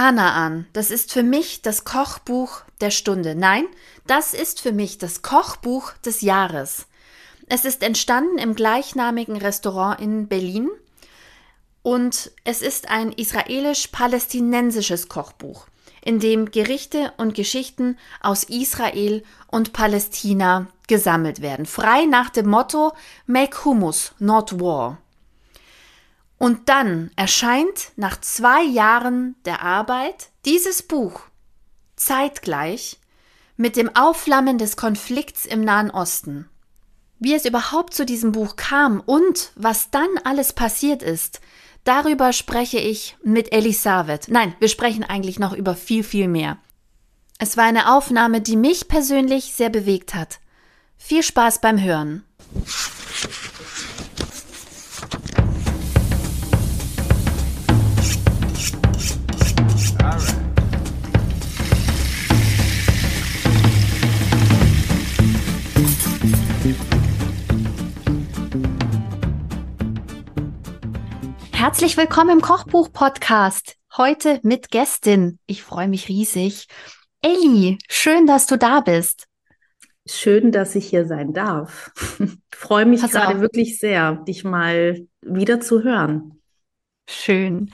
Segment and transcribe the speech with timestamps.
[0.00, 3.34] Kanaan, das ist für mich das Kochbuch der Stunde.
[3.34, 3.66] Nein,
[4.06, 6.86] das ist für mich das Kochbuch des Jahres.
[7.48, 10.70] Es ist entstanden im gleichnamigen Restaurant in Berlin
[11.82, 15.66] und es ist ein israelisch-palästinensisches Kochbuch,
[16.02, 22.94] in dem Gerichte und Geschichten aus Israel und Palästina gesammelt werden, frei nach dem Motto
[23.26, 24.96] Make Hummus, not War.
[26.40, 31.20] Und dann erscheint nach zwei Jahren der Arbeit dieses Buch
[31.96, 32.98] zeitgleich
[33.58, 36.48] mit dem Aufflammen des Konflikts im Nahen Osten.
[37.18, 41.42] Wie es überhaupt zu diesem Buch kam und was dann alles passiert ist,
[41.84, 44.28] darüber spreche ich mit Elisabeth.
[44.28, 46.56] Nein, wir sprechen eigentlich noch über viel, viel mehr.
[47.38, 50.40] Es war eine Aufnahme, die mich persönlich sehr bewegt hat.
[50.96, 52.24] Viel Spaß beim Hören.
[71.60, 73.76] Herzlich willkommen im Kochbuch-Podcast.
[73.94, 75.38] Heute mit Gästin.
[75.44, 76.68] Ich freue mich riesig.
[77.20, 79.26] Elli, schön, dass du da bist.
[80.06, 81.92] Schön, dass ich hier sein darf.
[82.18, 83.40] Ich freue mich Pass gerade auf.
[83.42, 86.40] wirklich sehr, dich mal wieder zu hören.
[87.06, 87.70] Schön.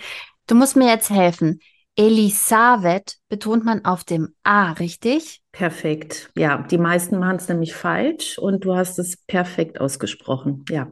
[0.48, 1.60] Du musst mir jetzt helfen.
[1.94, 5.42] Elisabeth betont man auf dem A, richtig?
[5.52, 6.32] Perfekt.
[6.34, 10.64] Ja, die meisten machen es nämlich falsch und du hast es perfekt ausgesprochen.
[10.70, 10.90] Ja.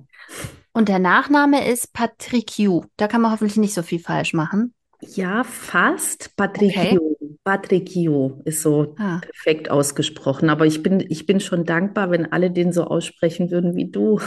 [0.77, 2.83] Und der Nachname ist Patriciu.
[2.97, 4.75] Da kann man hoffentlich nicht so viel falsch machen.
[5.01, 6.35] Ja, fast.
[6.37, 6.99] Patriciu.
[6.99, 7.37] Okay.
[7.45, 9.21] Patriciu ist so ah.
[9.21, 10.51] perfekt ausgesprochen.
[10.51, 14.21] Aber ich bin, ich bin schon dankbar, wenn alle den so aussprechen würden wie du.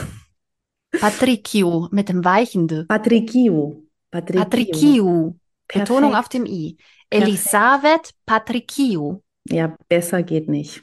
[0.98, 2.86] Patriciu mit dem Weichende.
[2.86, 3.82] Patriciu.
[4.10, 4.40] Patriciu.
[4.40, 5.34] Patriciu.
[5.66, 6.78] Betonung auf dem I.
[7.10, 9.20] Elisabeth Patriciu.
[9.50, 10.82] Ja, besser geht nicht.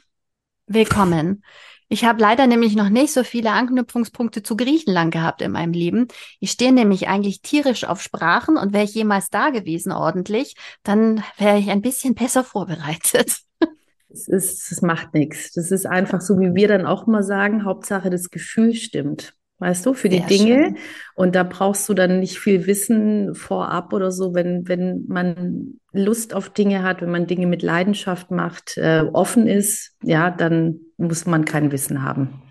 [0.68, 1.42] Willkommen.
[1.88, 6.08] Ich habe leider nämlich noch nicht so viele Anknüpfungspunkte zu Griechenland gehabt in meinem Leben.
[6.40, 11.22] Ich stehe nämlich eigentlich tierisch auf Sprachen und wäre ich jemals da gewesen ordentlich, dann
[11.38, 13.38] wäre ich ein bisschen besser vorbereitet.
[14.08, 15.52] Es ist, es macht nichts.
[15.52, 19.86] Das ist einfach so, wie wir dann auch mal sagen, Hauptsache das Gefühl stimmt weißt
[19.86, 20.54] du, für die Sehr Dinge.
[20.54, 20.78] Schön.
[21.14, 26.34] Und da brauchst du dann nicht viel Wissen vorab oder so, wenn, wenn man Lust
[26.34, 31.26] auf Dinge hat, wenn man Dinge mit Leidenschaft macht, äh, offen ist, ja, dann muss
[31.26, 32.42] man kein Wissen haben.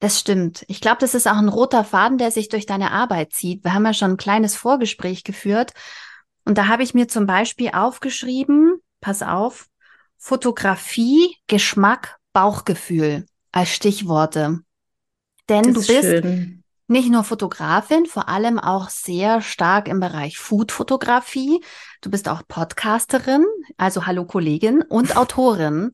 [0.00, 0.64] Das stimmt.
[0.66, 3.62] Ich glaube, das ist auch ein roter Faden, der sich durch deine Arbeit zieht.
[3.64, 5.72] Wir haben ja schon ein kleines Vorgespräch geführt.
[6.46, 9.66] Und da habe ich mir zum Beispiel aufgeschrieben, pass auf,
[10.16, 14.60] Fotografie, Geschmack, Bauchgefühl als Stichworte.
[15.50, 16.62] Denn das du bist schön.
[16.86, 21.62] nicht nur Fotografin, vor allem auch sehr stark im Bereich Food-Fotografie.
[22.00, 23.44] Du bist auch Podcasterin,
[23.76, 25.92] also Hallo Kollegin und Autorin.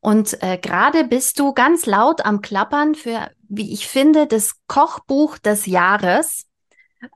[0.00, 5.38] Und äh, gerade bist du ganz laut am Klappern für, wie ich finde, das Kochbuch
[5.38, 6.46] des Jahres.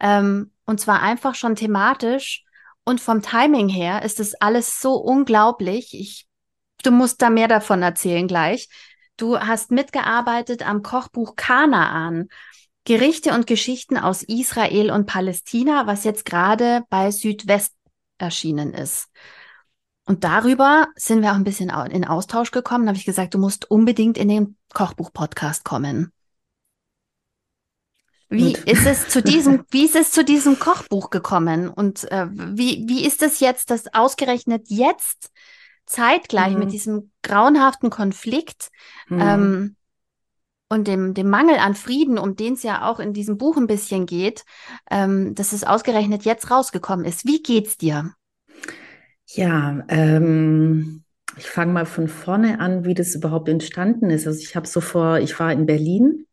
[0.01, 2.45] Ähm, und zwar einfach schon thematisch.
[2.85, 5.93] Und vom Timing her ist es alles so unglaublich.
[5.93, 6.27] Ich,
[6.83, 8.69] du musst da mehr davon erzählen gleich.
[9.21, 12.31] Du hast mitgearbeitet am Kochbuch Kanaan.
[12.85, 17.75] Gerichte und Geschichten aus Israel und Palästina, was jetzt gerade bei Südwest
[18.17, 19.09] erschienen ist.
[20.07, 22.87] Und darüber sind wir auch ein bisschen in Austausch gekommen.
[22.87, 26.13] Da habe ich gesagt, du musst unbedingt in den Kochbuch-Podcast kommen.
[28.31, 28.65] Wie Gut.
[28.65, 31.69] ist es zu diesem, wie ist es zu diesem Kochbuch gekommen?
[31.69, 35.31] Und äh, wie, wie ist es jetzt, dass ausgerechnet jetzt
[35.91, 36.59] zeitgleich mhm.
[36.61, 38.71] mit diesem grauenhaften Konflikt
[39.09, 39.21] mhm.
[39.21, 39.77] ähm,
[40.69, 43.67] und dem, dem Mangel an Frieden, um den es ja auch in diesem Buch ein
[43.67, 44.45] bisschen geht,
[44.89, 47.27] ähm, dass es ausgerechnet jetzt rausgekommen ist.
[47.27, 48.13] Wie geht's dir?
[49.27, 51.03] Ja, ähm,
[51.37, 54.29] ich fange mal von vorne an, wie das überhaupt entstanden ist.
[54.29, 56.27] Also ich habe so vor, ich war in Berlin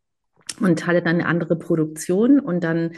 [0.59, 2.91] und hatte dann eine andere Produktion und dann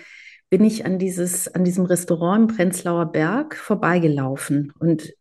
[0.50, 5.14] bin ich an dieses, an diesem Restaurant im Prenzlauer Berg vorbeigelaufen und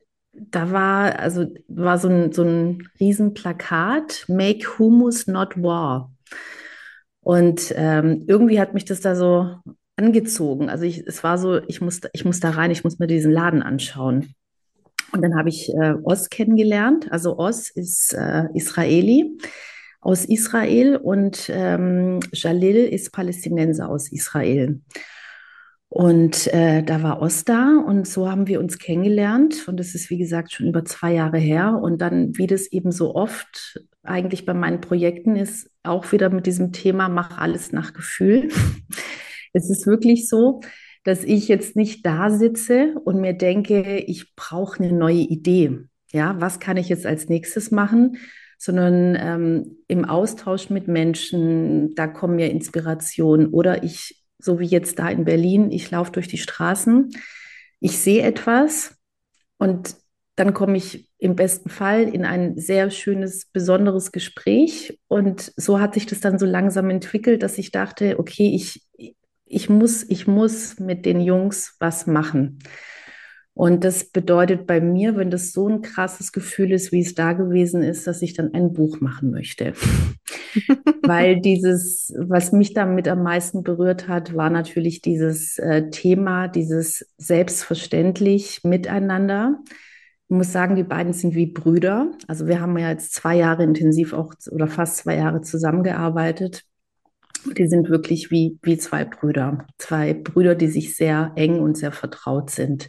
[0.51, 6.13] da war, also war so ein, so ein Riesenplakat, Make Humus Not War.
[7.21, 9.57] Und ähm, irgendwie hat mich das da so
[9.97, 10.71] angezogen.
[10.71, 13.33] Also ich, es war so, ich muss, ich muss da rein, ich muss mir diesen
[13.33, 14.35] Laden anschauen.
[15.13, 17.11] Und dann habe ich äh, Oz kennengelernt.
[17.11, 19.39] Also Oz ist äh, Israeli
[20.01, 24.81] aus Israel und ähm, Jalil ist Palästinenser aus Israel.
[25.91, 29.67] Und äh, da war Osta und so haben wir uns kennengelernt.
[29.69, 31.79] Und das ist, wie gesagt, schon über zwei Jahre her.
[31.83, 36.47] Und dann, wie das eben so oft eigentlich bei meinen Projekten ist, auch wieder mit
[36.47, 38.49] diesem Thema, mach alles nach Gefühl.
[39.53, 40.61] es ist wirklich so,
[41.05, 45.79] dass ich jetzt nicht da sitze und mir denke, ich brauche eine neue Idee.
[46.13, 48.19] Ja, was kann ich jetzt als nächstes machen?
[48.59, 53.49] Sondern ähm, im Austausch mit Menschen, da kommen mir Inspirationen.
[53.49, 57.11] Oder ich, so wie jetzt da in Berlin, ich laufe durch die Straßen,
[57.81, 58.97] ich sehe etwas
[59.59, 59.97] und
[60.39, 65.01] dann komme ich im besten Fall in ein sehr schönes, besonderes Gespräch.
[65.09, 68.87] Und so hat sich das dann so langsam entwickelt, dass ich dachte, okay, ich,
[69.45, 72.61] ich muss, ich muss mit den Jungs was machen.
[73.59, 77.33] Und das bedeutet bei mir, wenn das so ein krasses Gefühl ist, wie es da
[77.33, 79.73] gewesen ist, dass ich dann ein Buch machen möchte.
[81.03, 87.05] Weil dieses, was mich damit am meisten berührt hat, war natürlich dieses äh, Thema, dieses
[87.17, 89.59] selbstverständlich miteinander
[90.31, 92.13] ich muss sagen, die beiden sind wie Brüder.
[92.27, 96.65] Also wir haben ja jetzt zwei Jahre intensiv auch oder fast zwei Jahre zusammengearbeitet.
[97.57, 99.67] Die sind wirklich wie, wie zwei Brüder.
[99.79, 102.89] Zwei Brüder, die sich sehr eng und sehr vertraut sind.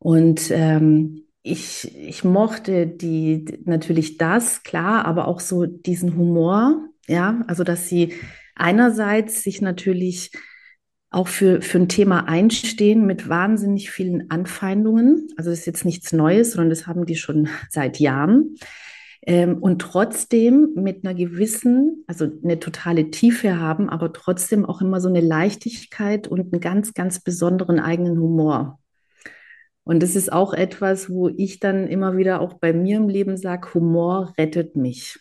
[0.00, 7.44] Und ähm, ich, ich mochte die natürlich das, klar, aber auch so diesen Humor, ja,
[7.46, 8.14] also dass sie
[8.56, 10.32] einerseits sich natürlich
[11.10, 15.28] auch für, für ein Thema einstehen mit wahnsinnig vielen Anfeindungen.
[15.36, 18.54] Also das ist jetzt nichts Neues, sondern das haben die schon seit Jahren.
[19.22, 25.00] Ähm, und trotzdem mit einer gewissen, also eine totale Tiefe haben, aber trotzdem auch immer
[25.00, 28.79] so eine Leichtigkeit und einen ganz, ganz besonderen eigenen Humor.
[29.84, 33.36] Und das ist auch etwas, wo ich dann immer wieder auch bei mir im Leben
[33.36, 35.18] sage, Humor rettet mich.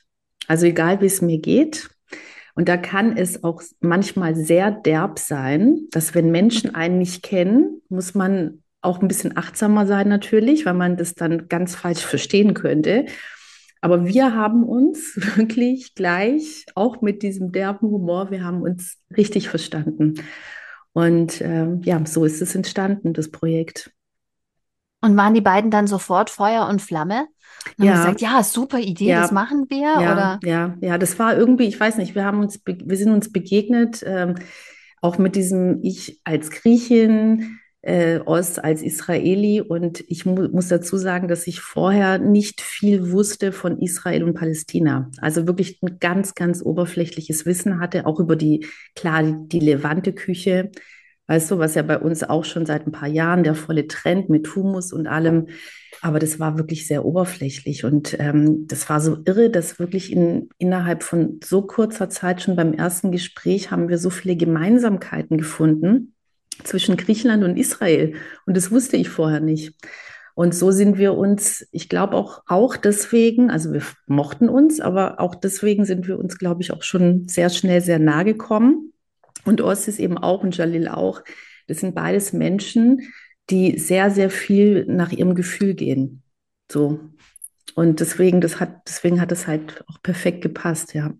[0.47, 1.89] Also egal, wie es mir geht,
[2.55, 7.81] und da kann es auch manchmal sehr derb sein, dass wenn Menschen einen nicht kennen,
[7.87, 12.53] muss man auch ein bisschen achtsamer sein natürlich, weil man das dann ganz falsch verstehen
[12.53, 13.05] könnte.
[13.81, 19.47] Aber wir haben uns wirklich gleich, auch mit diesem derben Humor, wir haben uns richtig
[19.47, 20.15] verstanden.
[20.91, 23.91] Und ähm, ja, so ist es entstanden, das Projekt.
[25.01, 27.27] Und waren die beiden dann sofort Feuer und Flamme?
[27.77, 27.93] Und ja.
[27.93, 29.21] gesagt, ja, super Idee, ja.
[29.21, 30.39] das machen wir, ja, oder?
[30.43, 34.03] Ja, ja, das war irgendwie, ich weiß nicht, wir haben uns, wir sind uns begegnet,
[34.05, 34.35] ähm,
[35.01, 39.61] auch mit diesem Ich als Griechin, äh, Ost als Israeli.
[39.61, 44.33] Und ich mu muss dazu sagen, dass ich vorher nicht viel wusste von Israel und
[44.33, 45.09] Palästina.
[45.21, 50.71] Also wirklich ein ganz, ganz oberflächliches Wissen hatte, auch über die, klar, die, die Levante-Küche
[51.29, 54.29] Weißt du, was ja bei uns auch schon seit ein paar Jahren der volle Trend
[54.29, 55.45] mit Humus und allem.
[56.01, 60.49] Aber das war wirklich sehr oberflächlich und ähm, das war so irre, dass wirklich in,
[60.57, 66.15] innerhalb von so kurzer Zeit schon beim ersten Gespräch haben wir so viele Gemeinsamkeiten gefunden
[66.63, 68.15] zwischen Griechenland und Israel.
[68.47, 69.75] Und das wusste ich vorher nicht.
[70.33, 75.19] Und so sind wir uns, ich glaube auch, auch deswegen, also wir mochten uns, aber
[75.19, 78.93] auch deswegen sind wir uns, glaube ich, auch schon sehr schnell sehr nahe gekommen.
[79.45, 81.21] Und Ossis eben auch und Jalil auch.
[81.67, 83.11] Das sind beides Menschen,
[83.49, 86.23] die sehr, sehr viel nach ihrem Gefühl gehen.
[86.71, 86.99] So.
[87.75, 91.13] Und deswegen, das hat, deswegen hat es halt auch perfekt gepasst, ja.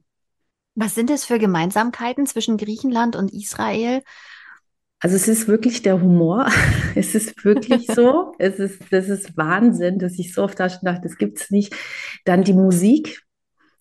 [0.75, 4.01] Was sind es für Gemeinsamkeiten zwischen Griechenland und Israel?
[4.99, 6.47] Also es ist wirklich der Humor.
[6.95, 8.33] Es ist wirklich so.
[8.39, 11.51] es ist, das ist Wahnsinn, dass ich so oft da schon dachte, das gibt es
[11.51, 11.75] nicht.
[12.25, 13.21] Dann die Musik,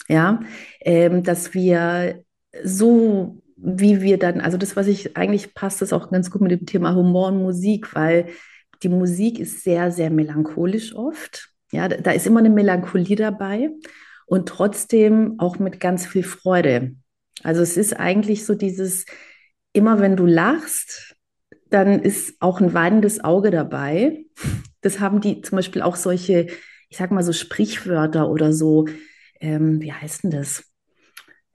[0.09, 0.41] ja,
[0.81, 2.23] ähm, dass wir
[2.63, 6.53] so wie wir dann, also das, was ich eigentlich passt, das auch ganz gut mit
[6.53, 8.27] dem Thema Humor und Musik, weil
[8.83, 11.51] die Musik ist sehr, sehr melancholisch oft.
[11.73, 13.71] Ja, da ist immer eine Melancholie dabei
[14.27, 16.95] und trotzdem auch mit ganz viel Freude.
[17.43, 19.05] Also es ist eigentlich so dieses,
[19.73, 21.17] immer wenn du lachst,
[21.71, 24.25] dann ist auch ein weinendes Auge dabei.
[24.81, 26.47] Das haben die zum Beispiel auch solche,
[26.89, 28.87] ich sag mal so Sprichwörter oder so,
[29.41, 30.65] ähm, wie heißt denn das?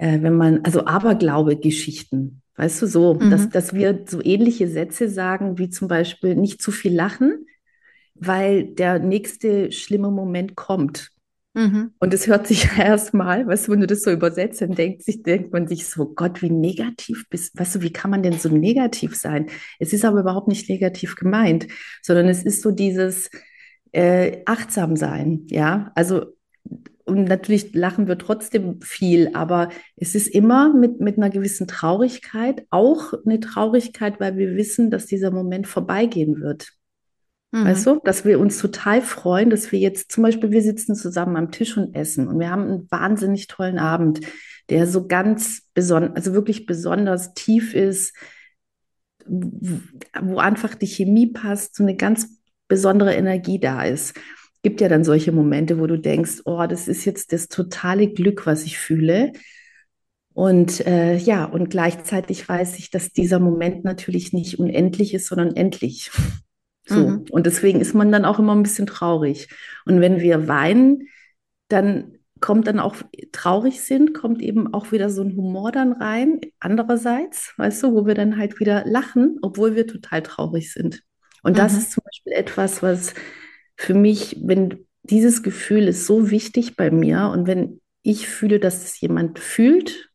[0.04, 3.30] Äh, wenn man, also Aberglaube-Geschichten, weißt du, so, mhm.
[3.30, 7.46] dass, dass wir so ähnliche Sätze sagen, wie zum Beispiel nicht zu viel lachen,
[8.14, 11.12] weil der nächste schlimme Moment kommt.
[11.54, 11.92] Mhm.
[12.00, 15.24] Und es hört sich erstmal, weißt du, wenn du das so übersetzt, dann denkt, sich,
[15.24, 18.50] denkt man sich so, Gott, wie negativ bist, weißt du, wie kann man denn so
[18.50, 19.48] negativ sein?
[19.80, 21.68] Es ist aber überhaupt nicht negativ gemeint,
[22.02, 23.30] sondern es ist so dieses
[23.94, 26.26] äh, achtsam sein, ja, also
[27.06, 32.66] und natürlich lachen wir trotzdem viel, aber es ist immer mit, mit einer gewissen Traurigkeit,
[32.70, 36.70] auch eine Traurigkeit, weil wir wissen, dass dieser Moment vorbeigehen wird.
[37.52, 37.66] Mhm.
[37.66, 41.36] Weißt du, dass wir uns total freuen, dass wir jetzt zum Beispiel, wir sitzen zusammen
[41.36, 44.22] am Tisch und essen und wir haben einen wahnsinnig tollen Abend,
[44.70, 48.16] der so ganz besonders, also wirklich besonders tief ist,
[49.26, 54.14] wo einfach die Chemie passt, so eine ganz besondere Energie da ist
[54.64, 58.48] gibt ja dann solche Momente, wo du denkst, oh, das ist jetzt das totale Glück,
[58.48, 59.34] was ich fühle.
[60.34, 65.56] Und äh, ja, und gleichzeitig weiß ich, dass dieser Moment natürlich nicht unendlich ist, sondern
[65.56, 66.12] endlich.
[66.86, 67.08] So.
[67.08, 67.26] Mhm.
[67.32, 69.48] Und deswegen ist man dann auch immer ein bisschen traurig.
[69.86, 71.08] Und wenn wir weinen,
[71.70, 72.98] dann kommt dann auch
[73.32, 76.42] traurig sind, kommt eben auch wieder so ein Humor dann rein.
[76.60, 81.04] Andererseits, weißt du, wo wir dann halt wieder lachen, obwohl wir total traurig sind.
[81.42, 81.80] Und das mhm.
[81.80, 83.14] ist zum Beispiel etwas, was
[83.76, 88.84] für mich, wenn dieses Gefühl ist so wichtig bei mir und wenn ich fühle, dass
[88.84, 90.12] es jemand fühlt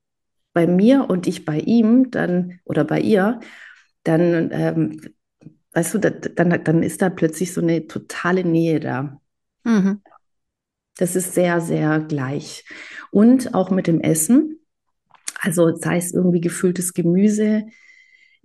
[0.53, 3.41] bei mir und ich bei ihm, dann oder bei ihr,
[4.03, 5.01] dann, ähm,
[5.73, 9.21] weißt du, da, dann, dann ist da plötzlich so eine totale Nähe da.
[9.65, 10.03] Mhm.
[10.97, 12.65] Das ist sehr, sehr gleich.
[13.11, 14.59] Und auch mit dem Essen,
[15.41, 17.67] also sei es irgendwie gefülltes Gemüse.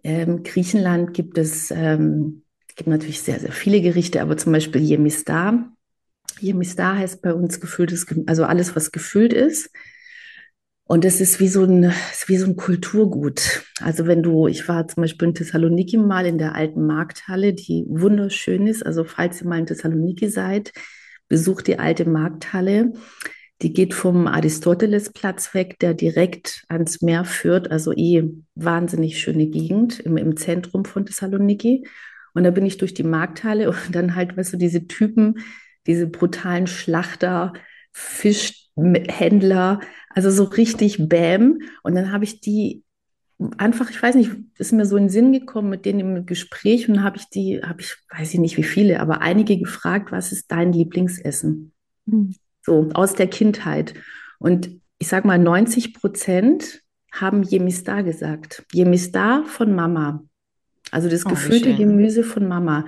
[0.03, 2.42] Ähm, Griechenland gibt es, ähm,
[2.75, 5.71] gibt natürlich sehr, sehr viele Gerichte, aber zum Beispiel Yemistar.
[6.39, 9.69] Yemistar heißt bei uns gefülltes, also alles, was gefüllt ist.
[10.85, 11.93] Und es ist wie so ein,
[12.27, 13.63] wie so ein Kulturgut.
[13.79, 17.85] Also wenn du, ich war zum Beispiel in Thessaloniki mal in der alten Markthalle, die
[17.87, 18.85] wunderschön ist.
[18.85, 20.73] Also falls ihr mal in Thessaloniki seid,
[21.29, 22.91] besucht die alte Markthalle.
[23.61, 27.71] Die geht vom Aristotelesplatz weg, der direkt ans Meer führt.
[27.71, 31.87] Also eh wahnsinnig schöne Gegend im, im Zentrum von Thessaloniki.
[32.33, 35.39] Und da bin ich durch die Markthalle und dann halt, weißt du, diese Typen,
[35.85, 37.53] diese brutalen Schlachter,
[37.91, 41.61] Fischhändler, also so richtig Bäm.
[41.83, 42.83] Und dann habe ich die
[43.57, 46.87] einfach, ich weiß nicht, ist mir so in den Sinn gekommen mit denen im Gespräch
[46.89, 50.31] und habe ich die, habe ich, weiß ich nicht wie viele, aber einige gefragt, was
[50.31, 51.73] ist dein Lieblingsessen?
[52.05, 52.35] Mhm.
[52.61, 53.93] So aus der Kindheit.
[54.39, 58.65] Und ich sage mal, 90 Prozent haben Jemistar gesagt.
[58.71, 60.23] Jemistar von Mama.
[60.93, 62.85] Also das oh, gefüllte Gemüse von Mama.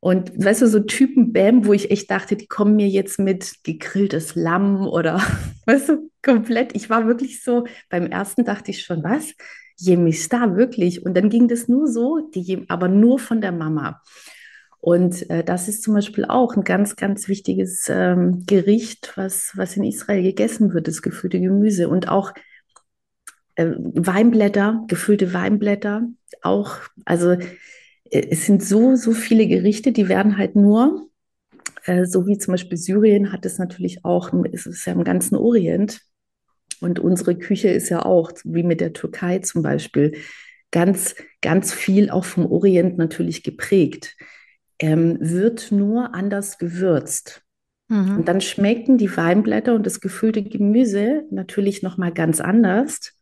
[0.00, 3.62] Und weißt du, so Typen Bäm, wo ich echt dachte, die kommen mir jetzt mit
[3.62, 5.22] gegrilltes Lamm oder,
[5.66, 6.74] weißt du, komplett.
[6.74, 9.34] Ich war wirklich so, beim ersten dachte ich schon, was?
[9.76, 11.04] Jemistar, wirklich.
[11.06, 14.02] Und dann ging das nur so, die, aber nur von der Mama.
[14.80, 19.76] Und äh, das ist zum Beispiel auch ein ganz, ganz wichtiges ähm, Gericht, was, was
[19.76, 21.88] in Israel gegessen wird, das gefüllte Gemüse.
[21.88, 22.32] Und auch
[23.56, 26.08] äh, Weinblätter, gefüllte Weinblätter,
[26.42, 27.38] auch, also äh,
[28.10, 31.08] es sind so, so viele Gerichte, die werden halt nur,
[31.84, 35.36] äh, so wie zum Beispiel Syrien hat es natürlich auch, es ist ja im ganzen
[35.36, 36.00] Orient,
[36.82, 40.16] und unsere Küche ist ja auch, wie mit der Türkei zum Beispiel,
[40.72, 44.16] ganz, ganz viel auch vom Orient natürlich geprägt,
[44.80, 47.42] ähm, wird nur anders gewürzt.
[47.88, 48.18] Mhm.
[48.18, 53.12] Und dann schmecken die Weinblätter und das gefüllte Gemüse natürlich nochmal ganz anders.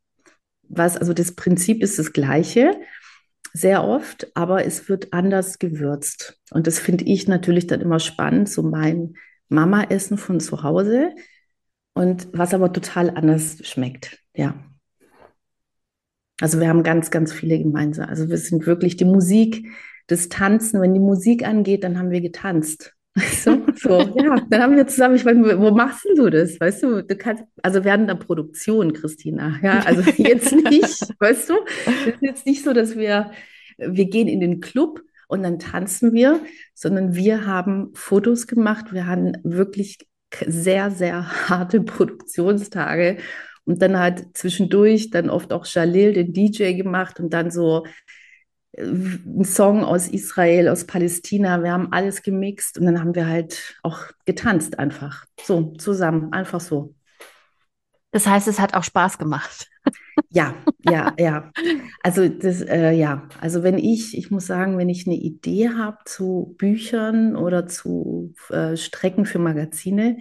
[0.71, 2.81] Was, also das Prinzip ist das gleiche,
[3.53, 6.39] sehr oft, aber es wird anders gewürzt.
[6.51, 9.15] Und das finde ich natürlich dann immer spannend, so mein
[9.49, 11.11] Mama-Essen von zu Hause
[11.93, 14.19] und was aber total anders schmeckt.
[14.35, 14.55] Ja.
[16.41, 18.09] Also wir haben ganz, ganz viele gemeinsam.
[18.09, 19.69] Also wir sind wirklich die Musik,
[20.07, 20.81] das Tanzen.
[20.81, 22.95] Wenn die Musik angeht, dann haben wir getanzt.
[23.17, 26.61] So, so, ja, dann haben wir zusammen, ich meine, wo machst du das?
[26.61, 31.55] Weißt du, du kannst, also während der Produktion, Christina, ja, also jetzt nicht, weißt du,
[31.87, 33.33] es ist jetzt nicht so, dass wir,
[33.79, 36.41] wir gehen in den Club und dann tanzen wir,
[36.75, 39.99] sondern wir haben Fotos gemacht, wir haben wirklich
[40.47, 43.19] sehr, sehr harte Produktionstage
[43.65, 47.85] und dann halt zwischendurch dann oft auch Jalil, den DJ gemacht und dann so
[48.77, 51.63] ein Song aus Israel, aus Palästina.
[51.63, 55.27] Wir haben alles gemixt und dann haben wir halt auch getanzt einfach.
[55.43, 56.95] So, zusammen, einfach so.
[58.13, 59.69] Das heißt, es hat auch Spaß gemacht.
[60.31, 61.51] Ja, ja, ja.
[62.03, 65.99] Also das, äh, ja, also wenn ich, ich muss sagen, wenn ich eine Idee habe
[66.05, 70.19] zu Büchern oder zu äh, Strecken für Magazine,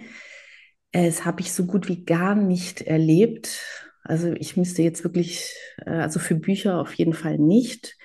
[0.92, 3.62] äh, das habe ich so gut wie gar nicht erlebt.
[4.02, 5.54] Also ich müsste jetzt wirklich,
[5.84, 7.96] äh, also für Bücher auf jeden Fall nicht,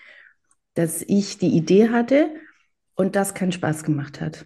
[0.76, 2.30] dass ich die Idee hatte
[2.94, 4.46] und das keinen Spaß gemacht hat.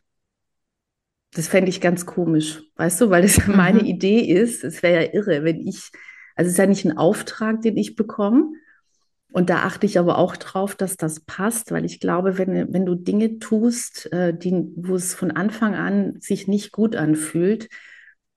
[1.34, 3.56] Das fände ich ganz komisch, weißt du, weil das mhm.
[3.56, 4.64] meine Idee ist.
[4.64, 5.92] Es wäre ja irre, wenn ich
[6.40, 8.54] also es ist ja nicht ein Auftrag, den ich bekomme.
[9.34, 12.86] Und da achte ich aber auch drauf, dass das passt, weil ich glaube, wenn, wenn
[12.86, 17.68] du Dinge tust, äh, die, wo es von Anfang an sich nicht gut anfühlt,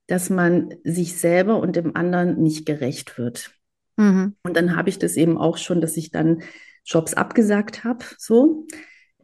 [0.08, 3.52] dass man sich selber und dem anderen nicht gerecht wird.
[3.96, 4.34] Mhm.
[4.42, 6.42] Und dann habe ich das eben auch schon, dass ich dann
[6.84, 8.66] Jobs abgesagt habe, so,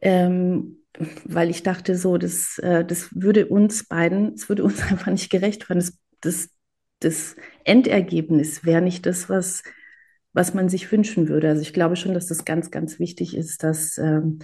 [0.01, 0.77] ähm,
[1.25, 5.29] weil ich dachte, so, das, äh, das würde uns beiden, es würde uns einfach nicht
[5.29, 5.79] gerecht werden.
[5.79, 6.49] Das, das
[6.99, 9.63] das Endergebnis wäre nicht das, was,
[10.33, 11.49] was man sich wünschen würde.
[11.49, 14.39] Also ich glaube schon, dass das ganz, ganz wichtig ist, dass, ähm,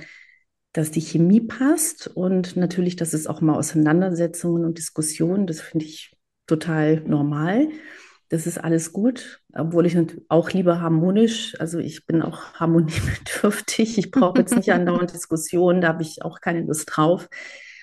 [0.74, 5.86] dass die Chemie passt und natürlich, dass es auch mal Auseinandersetzungen und Diskussionen, das finde
[5.86, 6.17] ich
[6.48, 7.67] total normal.
[8.29, 9.96] Das ist alles gut, obwohl ich
[10.29, 13.98] auch lieber harmonisch, also ich bin auch harmoniebedürftig.
[13.98, 17.29] Ich brauche jetzt nicht andauernd Diskussionen, da habe ich auch keine Lust drauf.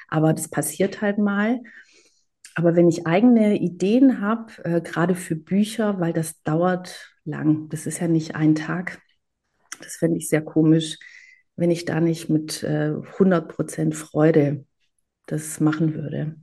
[0.08, 1.60] Aber das passiert halt mal.
[2.54, 7.86] Aber wenn ich eigene Ideen habe, äh, gerade für Bücher, weil das dauert lang, das
[7.86, 9.00] ist ja nicht ein Tag,
[9.80, 10.98] das fände ich sehr komisch,
[11.56, 14.66] wenn ich da nicht mit äh, 100% Freude
[15.26, 16.36] das machen würde.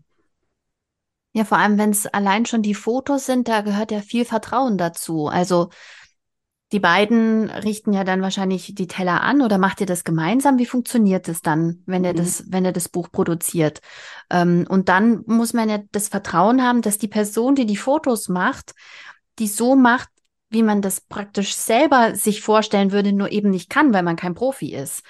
[1.33, 4.77] Ja, vor allem, wenn es allein schon die Fotos sind, da gehört ja viel Vertrauen
[4.77, 5.27] dazu.
[5.27, 5.69] Also
[6.71, 10.59] die beiden richten ja dann wahrscheinlich die Teller an oder macht ihr das gemeinsam?
[10.59, 12.17] Wie funktioniert es dann, wenn er mhm.
[12.17, 13.81] das, wenn er das Buch produziert?
[14.29, 18.29] Ähm, und dann muss man ja das Vertrauen haben, dass die Person, die die Fotos
[18.29, 18.75] macht,
[19.39, 20.09] die so macht,
[20.51, 24.35] wie man das praktisch selber sich vorstellen würde, nur eben nicht kann, weil man kein
[24.35, 25.03] Profi ist.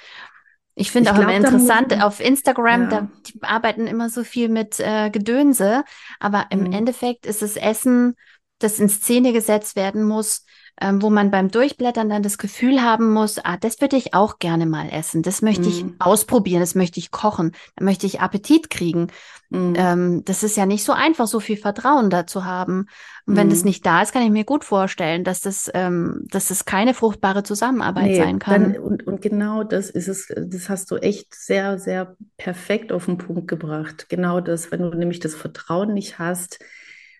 [0.79, 2.87] Ich finde auch glaub, immer interessant, auf Instagram, ja.
[2.87, 5.83] da die arbeiten immer so viel mit äh, Gedönse,
[6.21, 6.71] aber im mhm.
[6.71, 8.15] Endeffekt ist es Essen,
[8.59, 10.45] das in Szene gesetzt werden muss,
[10.79, 14.39] ähm, wo man beim Durchblättern dann das Gefühl haben muss, ah, das würde ich auch
[14.39, 15.67] gerne mal essen, das möchte mhm.
[15.67, 19.07] ich ausprobieren, das möchte ich kochen, da möchte ich Appetit kriegen.
[19.49, 19.73] Mhm.
[19.75, 22.85] Ähm, das ist ja nicht so einfach, so viel Vertrauen dazu haben.
[23.25, 23.51] Und wenn mhm.
[23.51, 26.93] das nicht da ist, kann ich mir gut vorstellen, dass das, ähm, dass das keine
[26.93, 28.73] fruchtbare Zusammenarbeit nee, sein kann.
[28.73, 33.05] Dann, und, und genau das ist es, das hast du echt sehr, sehr perfekt auf
[33.05, 34.07] den Punkt gebracht.
[34.09, 36.59] Genau das, wenn du nämlich das Vertrauen nicht hast,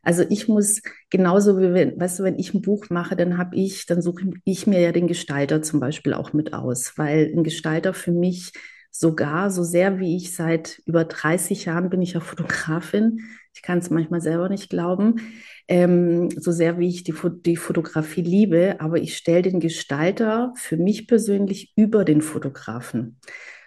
[0.02, 3.56] also ich muss genauso wie wenn, weißt du, wenn ich ein Buch mache, dann habe
[3.56, 7.44] ich, dann suche ich mir ja den Gestalter zum Beispiel auch mit aus, weil ein
[7.44, 8.54] Gestalter für mich
[9.00, 13.22] sogar so sehr wie ich seit über 30 Jahren bin ich ja Fotografin.
[13.54, 15.22] Ich kann es manchmal selber nicht glauben.
[15.70, 17.14] Ähm, so sehr wie ich die,
[17.46, 23.22] die Fotografie liebe, aber ich stelle den Gestalter für mich persönlich über den Fotografen.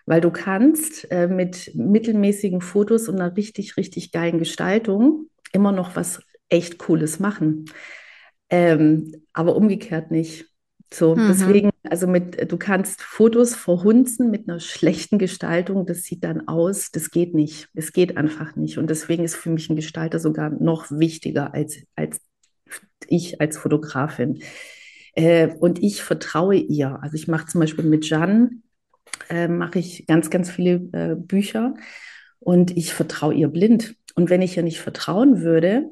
[0.04, 5.96] Weil du kannst äh, mit mittelmäßigen Fotos und einer richtig, richtig geilen Gestaltung immer noch
[5.96, 6.20] was
[6.50, 7.64] echt Cooles machen.
[8.50, 10.51] Ähm, aber umgekehrt nicht.
[10.92, 11.28] So, mhm.
[11.28, 16.90] deswegen, also mit, du kannst Fotos verhunzen mit einer schlechten Gestaltung, das sieht dann aus,
[16.90, 17.68] das geht nicht.
[17.74, 18.76] Es geht einfach nicht.
[18.76, 22.20] Und deswegen ist für mich ein Gestalter sogar noch wichtiger als, als
[23.08, 24.42] ich als Fotografin.
[25.14, 27.02] Äh, und ich vertraue ihr.
[27.02, 28.50] Also ich mache zum Beispiel mit Jeanne,
[29.30, 31.74] äh, mache ich ganz, ganz viele äh, Bücher
[32.38, 33.96] und ich vertraue ihr blind.
[34.14, 35.88] Und wenn ich ihr nicht vertrauen würde,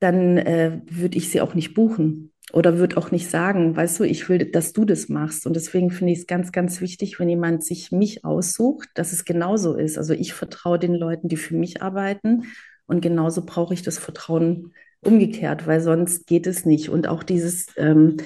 [0.00, 4.04] dann äh, würde ich sie auch nicht buchen oder würde auch nicht sagen, weißt du,
[4.04, 5.46] ich will, dass du das machst.
[5.46, 9.24] Und deswegen finde ich es ganz, ganz wichtig, wenn jemand sich mich aussucht, dass es
[9.24, 9.98] genauso ist.
[9.98, 12.44] Also ich vertraue den Leuten, die für mich arbeiten.
[12.86, 16.88] Und genauso brauche ich das Vertrauen umgekehrt, weil sonst geht es nicht.
[16.88, 18.16] Und auch dieses, ähm,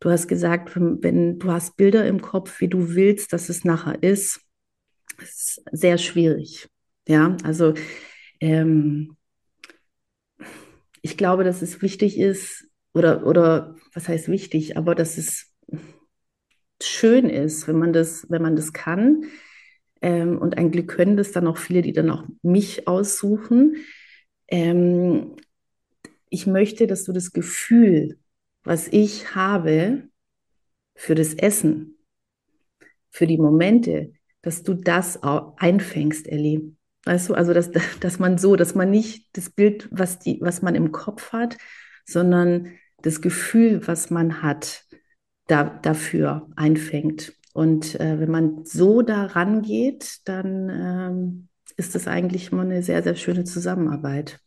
[0.00, 4.02] du hast gesagt, wenn du hast Bilder im Kopf, wie du willst, dass es nachher
[4.02, 4.40] ist,
[5.22, 6.68] ist sehr schwierig.
[7.06, 7.74] Ja, also
[8.40, 9.16] ähm,
[11.00, 15.54] ich glaube, dass es wichtig ist, oder, oder was heißt wichtig, aber dass es
[16.82, 19.24] schön ist, wenn man das, wenn man das kann.
[20.00, 23.76] Ähm, und ein Glück können das dann auch viele, die dann auch mich aussuchen.
[24.48, 25.36] Ähm,
[26.30, 28.18] ich möchte, dass du das Gefühl,
[28.62, 30.08] was ich habe
[30.94, 31.96] für das Essen,
[33.10, 36.74] für die Momente, dass du das auch einfängst, Ellie.
[37.04, 37.70] Weißt du, also dass,
[38.00, 41.56] dass man so, dass man nicht das Bild, was, die, was man im Kopf hat,
[42.08, 44.84] sondern das Gefühl, was man hat,
[45.46, 47.34] da, dafür einfängt.
[47.52, 53.02] Und äh, wenn man so da rangeht, dann ähm, ist das eigentlich immer eine sehr,
[53.02, 54.40] sehr schöne Zusammenarbeit.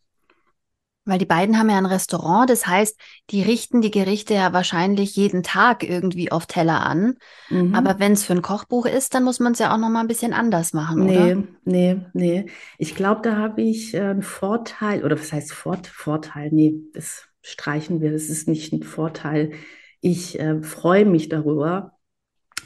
[1.04, 3.00] Weil die beiden haben ja ein Restaurant, das heißt,
[3.32, 7.16] die richten die Gerichte ja wahrscheinlich jeden Tag irgendwie auf Teller an.
[7.50, 7.74] Mhm.
[7.74, 10.02] Aber wenn es für ein Kochbuch ist, dann muss man es ja auch noch mal
[10.02, 11.44] ein bisschen anders machen, nee, oder?
[11.66, 12.46] Nee, nee.
[12.78, 16.50] Ich glaube, da habe ich äh, einen Vorteil, oder was heißt Fort Vorteil?
[16.52, 19.52] Nee, das streichen wir, das ist nicht ein Vorteil.
[20.00, 21.98] Ich äh, freue mich darüber,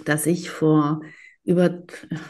[0.05, 1.01] dass ich vor
[1.45, 1.83] über,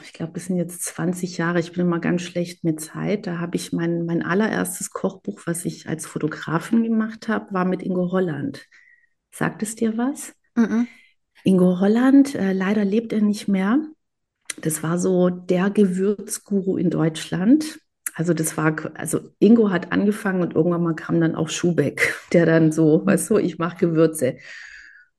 [0.03, 3.27] ich glaube, das sind jetzt 20 Jahre, ich bin immer ganz schlecht mit Zeit.
[3.27, 7.81] Da habe ich mein, mein allererstes Kochbuch, was ich als Fotografin gemacht habe, war mit
[7.81, 8.65] Ingo Holland.
[9.31, 10.33] Sagt es dir was?
[10.55, 10.87] Mm -mm.
[11.45, 13.79] Ingo Holland, äh, leider lebt er nicht mehr.
[14.61, 17.79] Das war so der Gewürzguru in Deutschland.
[18.15, 22.45] Also das war, also Ingo hat angefangen und irgendwann mal kam dann auch Schubeck, der
[22.45, 24.37] dann so, weißt du, ich mache Gewürze.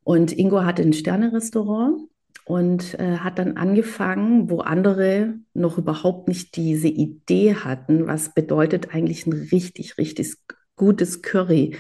[0.02, 2.08] Und Ingo hatte ein Sterne-Restaurant
[2.46, 8.94] und äh, hat dann angefangen, wo andere noch überhaupt nicht diese Idee hatten, was bedeutet
[8.94, 10.36] eigentlich ein richtig, richtig
[10.76, 11.76] gutes Curry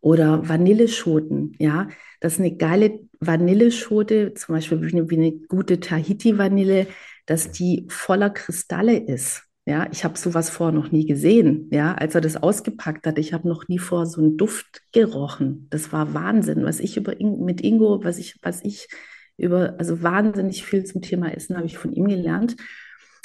[0.00, 1.88] oder Vanilleschoten, ja,
[2.20, 6.88] dass eine geile Vanilleschote, zum Beispiel wie eine, wie eine gute Tahiti-Vanille,
[7.26, 11.68] dass die voller Kristalle ist, Ja, ich habe sowas vorher noch nie gesehen.
[11.70, 15.66] Ja, als er das ausgepackt hat, ich habe noch nie vor so einen Duft gerochen.
[15.68, 18.88] Das war Wahnsinn, was ich über mit Ingo, was ich, was ich
[19.36, 22.56] über, also wahnsinnig viel zum Thema Essen habe ich von ihm gelernt.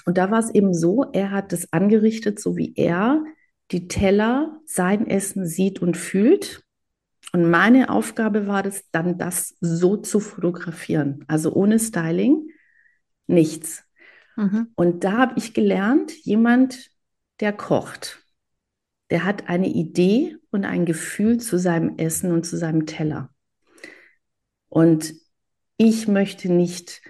[0.06, 3.24] Und da war es eben so, er hat das angerichtet, so wie er
[3.72, 6.62] die Teller, sein Essen sieht und fühlt.
[7.32, 11.24] Und meine Aufgabe war es dann, das so zu fotografieren.
[11.30, 12.50] Also ohne Styling,
[13.28, 13.86] nichts.
[14.36, 14.70] Mhm.
[14.76, 16.90] Und da habe ich gelernt, jemand,
[17.40, 18.24] der kocht,
[19.10, 23.30] der hat eine Idee und ein Gefühl zu seinem Essen und zu seinem Teller.
[24.70, 25.14] Und
[25.78, 27.02] ich möchte nicht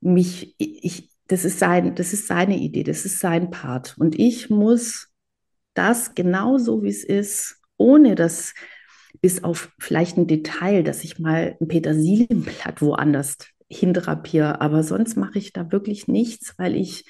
[0.00, 3.96] mich, ich, das ist sein, das ist seine Idee, das ist sein Part.
[3.98, 5.08] Und ich muss
[5.74, 8.54] das genauso wie es ist, ohne dass
[9.20, 13.36] bis auf vielleicht ein Detail, dass ich mal ein Petersilienblatt woanders
[13.70, 17.04] hindrapiere, aber sonst mache ich da wirklich nichts, weil ich,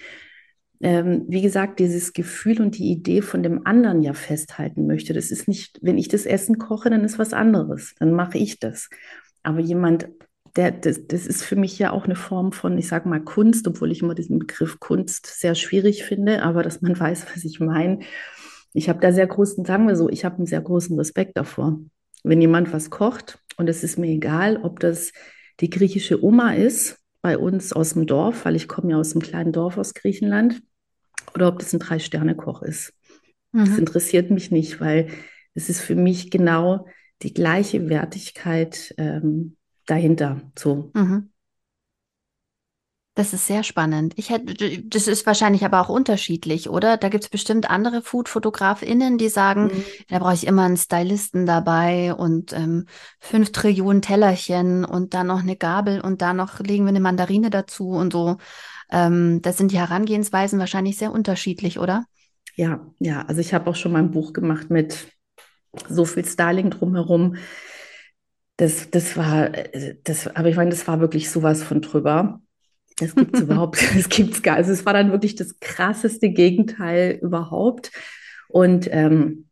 [0.80, 5.12] ähm, wie gesagt, dieses Gefühl und die Idee von dem anderen ja festhalten möchte.
[5.14, 8.60] Das ist nicht, wenn ich das Essen koche, dann ist was anderes, dann mache ich
[8.60, 8.88] das.
[9.42, 10.08] Aber jemand
[10.56, 13.66] der, das, das ist für mich ja auch eine Form von, ich sage mal, Kunst,
[13.68, 17.60] obwohl ich immer diesen Begriff Kunst sehr schwierig finde, aber dass man weiß, was ich
[17.60, 18.00] meine.
[18.72, 21.80] Ich habe da sehr großen, sagen wir so, ich habe einen sehr großen Respekt davor.
[22.22, 25.12] Wenn jemand was kocht und es ist mir egal, ob das
[25.60, 29.22] die griechische Oma ist, bei uns aus dem Dorf, weil ich komme ja aus einem
[29.22, 30.62] kleinen Dorf aus Griechenland,
[31.34, 32.92] oder ob das ein Drei-Sterne-Koch ist.
[33.52, 33.66] Mhm.
[33.66, 35.08] Das interessiert mich nicht, weil
[35.54, 36.86] es ist für mich genau
[37.22, 40.40] die gleiche Wertigkeit ähm, dahinter.
[40.58, 40.90] So.
[40.94, 41.30] Mhm.
[43.20, 44.14] Das ist sehr spannend.
[44.16, 46.96] Ich hätte, das ist wahrscheinlich aber auch unterschiedlich, oder?
[46.96, 49.84] Da gibt es bestimmt andere Food-FotografInnen, die sagen, mhm.
[50.08, 52.86] da brauche ich immer einen Stylisten dabei und ähm,
[53.18, 57.50] fünf Trillionen Tellerchen und dann noch eine Gabel und da noch legen wir eine Mandarine
[57.50, 58.38] dazu und so.
[58.90, 62.06] Ähm, das sind die Herangehensweisen wahrscheinlich sehr unterschiedlich, oder?
[62.56, 63.26] Ja, ja.
[63.26, 65.08] Also ich habe auch schon mal ein Buch gemacht mit
[65.90, 67.36] so viel Styling drumherum
[68.56, 69.50] das, das war,
[70.04, 72.42] das, aber ich meine, das war wirklich sowas von drüber.
[73.00, 74.56] Das gibt es überhaupt, das gibt's gar.
[74.56, 77.90] Also es war dann wirklich das krasseste Gegenteil überhaupt.
[78.48, 79.46] Und ähm,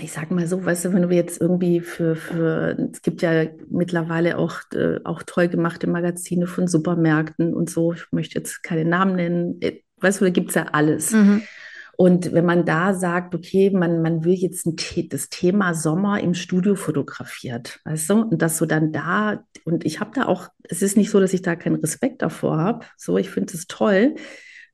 [0.00, 3.46] ich sag mal so, weißt du, wenn du jetzt irgendwie für, für es gibt ja
[3.68, 8.84] mittlerweile auch, äh, auch toll gemachte Magazine von Supermärkten und so, ich möchte jetzt keine
[8.84, 11.12] Namen nennen, äh, weißt du, da gibt es ja alles.
[11.12, 11.42] Mhm.
[12.02, 14.74] Und wenn man da sagt, okay, man, man will jetzt ein,
[15.08, 20.00] das Thema Sommer im Studio fotografiert, weißt du, und das so dann da, und ich
[20.00, 23.18] habe da auch, es ist nicht so, dass ich da keinen Respekt davor habe, so,
[23.18, 24.16] ich finde es toll,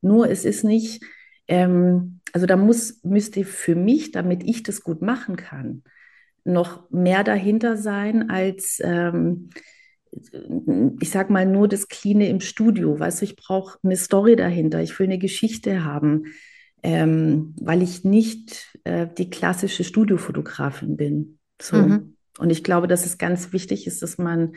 [0.01, 1.03] nur es ist nicht,
[1.47, 5.83] ähm, also da muss, müsste für mich, damit ich das gut machen kann,
[6.45, 9.51] noch mehr dahinter sein als, ähm,
[10.99, 12.99] ich sag mal, nur das Cleane im Studio.
[12.99, 14.81] Weißt du, ich brauche eine Story dahinter.
[14.81, 16.23] Ich will eine Geschichte haben
[16.83, 21.39] ähm, weil ich nicht äh, die klassische Studiofotografin bin.
[21.61, 21.77] So.
[21.77, 22.15] Mhm.
[22.37, 24.53] Und ich glaube, dass es ganz wichtig ist, dass man,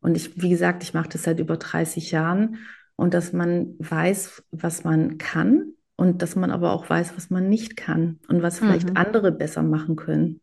[0.00, 2.58] und ich, wie gesagt, ich mache das seit über 30 Jahren,
[2.96, 7.48] und dass man weiß, was man kann und dass man aber auch weiß, was man
[7.48, 8.96] nicht kann und was vielleicht mhm.
[8.96, 10.40] andere besser machen können.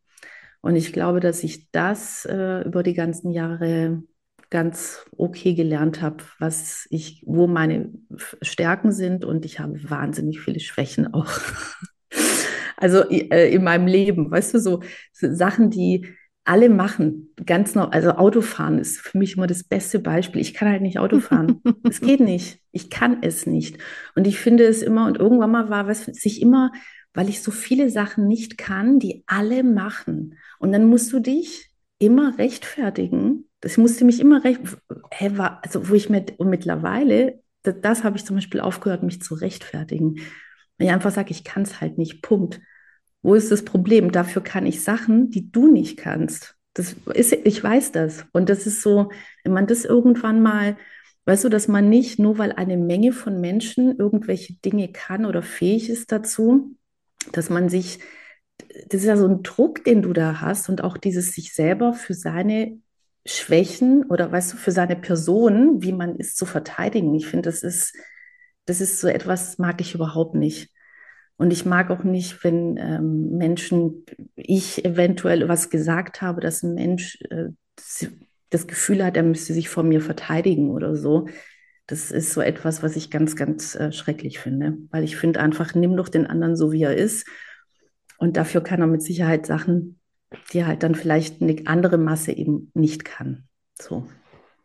[0.62, 4.04] Und ich glaube, dass ich das äh, über die ganzen Jahre
[4.52, 7.90] ganz okay gelernt habe, was ich, wo meine
[8.42, 11.32] Stärken sind und ich habe wahnsinnig viele Schwächen auch.
[12.78, 14.84] also äh, in meinem Leben, weißt du, so,
[15.14, 16.06] Sachen, die
[16.44, 20.42] alle machen, ganz noch, also Autofahren ist für mich immer das beste Beispiel.
[20.42, 21.62] Ich kann halt nicht Auto fahren.
[21.84, 22.60] Es geht nicht.
[22.72, 23.78] Ich kann es nicht.
[24.16, 26.72] Und ich finde es immer, und irgendwann mal war was sich immer,
[27.14, 30.38] weil ich so viele Sachen nicht kann, die alle machen.
[30.60, 34.60] Und dann musst du dich immer rechtfertigen, das musste mich immer recht,
[35.12, 39.04] hä, war, also wo ich mit, und mittlerweile, das, das habe ich zum Beispiel aufgehört,
[39.04, 40.16] mich zu rechtfertigen.
[40.78, 42.60] Wenn ich einfach sage, ich kann es halt nicht, Punkt.
[43.22, 44.12] Wo ist das Problem?
[44.12, 46.56] Dafür kann ich Sachen, die du nicht kannst.
[46.74, 48.26] Das ist, ich weiß das.
[48.32, 49.12] Und das ist so,
[49.44, 50.76] wenn man das irgendwann mal,
[51.26, 55.44] weißt du, dass man nicht, nur weil eine Menge von Menschen irgendwelche Dinge kann oder
[55.44, 56.76] fähig ist dazu,
[57.32, 58.00] dass man sich,
[58.88, 61.94] das ist ja so ein Druck, den du da hast und auch dieses sich selber
[61.94, 62.80] für seine
[63.26, 67.14] Schwächen oder weißt du, für seine Person, wie man ist, zu verteidigen.
[67.14, 67.96] Ich finde, das ist,
[68.66, 70.72] das ist so etwas, mag ich überhaupt nicht.
[71.38, 74.06] Und ich mag auch nicht, wenn ähm, Menschen,
[74.36, 77.50] ich eventuell was gesagt habe, dass ein Mensch äh,
[78.50, 81.28] das Gefühl hat, er müsste sich vor mir verteidigen oder so.
[81.88, 84.78] Das ist so etwas, was ich ganz, ganz äh, schrecklich finde.
[84.92, 87.28] Weil ich finde einfach, nimm doch den anderen so, wie er ist.
[88.18, 90.01] Und dafür kann er mit Sicherheit Sachen
[90.54, 93.44] die halt dann vielleicht eine andere Masse eben nicht kann.
[93.80, 94.08] So.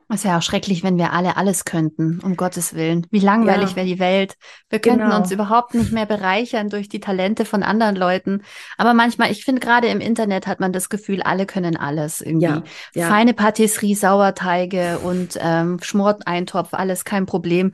[0.08, 3.08] Es wäre auch schrecklich, wenn wir alle alles könnten, um Gottes Willen.
[3.10, 3.76] Wie langweilig ja.
[3.76, 4.34] wäre die Welt.
[4.70, 5.16] Wir könnten genau.
[5.16, 8.42] uns überhaupt nicht mehr bereichern durch die Talente von anderen Leuten.
[8.78, 12.46] Aber manchmal, ich finde, gerade im Internet hat man das Gefühl, alle können alles irgendwie.
[12.46, 12.62] Ja.
[12.94, 13.08] Ja.
[13.08, 17.72] Feine Patisserie, Sauerteige und ähm, Schmorteintopf, alles kein Problem.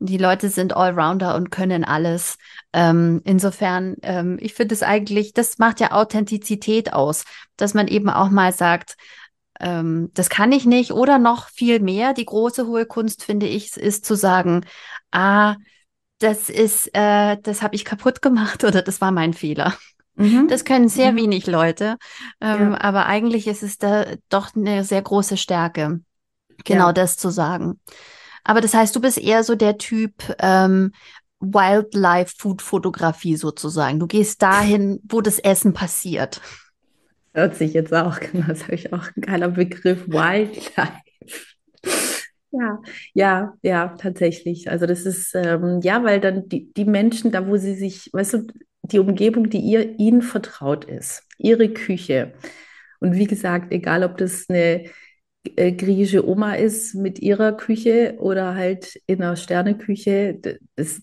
[0.00, 2.36] Die Leute sind Allrounder und können alles.
[2.72, 7.24] Ähm, insofern, ähm, ich finde es eigentlich, das macht ja Authentizität aus,
[7.56, 8.96] dass man eben auch mal sagt,
[9.60, 10.92] ähm, das kann ich nicht.
[10.92, 14.66] Oder noch viel mehr, die große hohe Kunst, finde ich, ist zu sagen,
[15.10, 15.56] ah,
[16.18, 19.74] das ist, äh, das habe ich kaputt gemacht oder das war mein Fehler.
[20.16, 20.46] Mhm.
[20.48, 21.16] Das können sehr mhm.
[21.16, 21.96] wenig Leute,
[22.40, 22.80] ähm, ja.
[22.80, 26.00] aber eigentlich ist es da doch eine sehr große Stärke,
[26.64, 26.92] genau ja.
[26.92, 27.80] das zu sagen.
[28.44, 30.92] Aber das heißt, du bist eher so der Typ ähm,
[31.40, 33.98] Wildlife-Food-Fotografie sozusagen.
[33.98, 36.40] Du gehst dahin, wo das Essen passiert.
[37.32, 40.92] Hört sich jetzt auch, genau, das habe ich auch ein geiler Begriff, Wildlife.
[42.52, 42.80] Ja,
[43.14, 44.70] ja, ja, tatsächlich.
[44.70, 48.34] Also das ist, ähm, ja, weil dann die, die Menschen, da wo sie sich, weißt
[48.34, 48.46] du,
[48.82, 52.34] die Umgebung, die ihr, ihnen vertraut ist, ihre Küche.
[53.00, 54.84] Und wie gesagt, egal ob das eine
[55.56, 60.40] äh, griechische Oma ist mit ihrer Küche oder halt in einer Sterneküche,
[60.76, 61.02] das,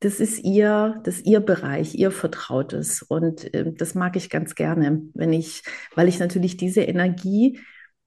[0.00, 3.02] das ist ihr, das ist ihr Bereich, ihr Vertrautes.
[3.02, 5.62] Und äh, das mag ich ganz gerne, wenn ich,
[5.94, 7.60] weil ich natürlich diese Energie,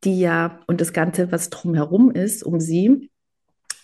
[0.04, 3.10] die ja und das Ganze, was drumherum ist, um sie,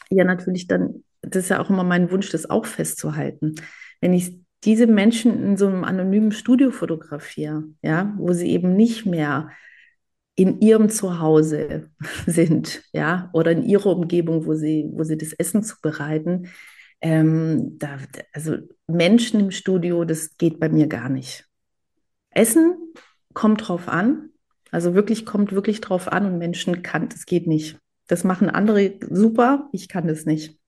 [0.09, 3.55] ja natürlich dann, das ist ja auch immer mein Wunsch, das auch festzuhalten.
[3.99, 9.05] Wenn ich diese Menschen in so einem anonymen Studio fotografiere, ja, wo sie eben nicht
[9.05, 9.49] mehr
[10.35, 11.89] in ihrem Zuhause
[12.25, 16.49] sind, ja, oder in ihrer Umgebung, wo sie, wo sie das Essen zubereiten,
[17.01, 17.97] ähm, da,
[18.31, 21.45] also Menschen im Studio, das geht bei mir gar nicht.
[22.31, 22.75] Essen
[23.33, 24.29] kommt drauf an,
[24.71, 27.77] also wirklich kommt wirklich drauf an und Menschen kann, das geht nicht.
[28.07, 30.59] Das machen andere super, ich kann das nicht.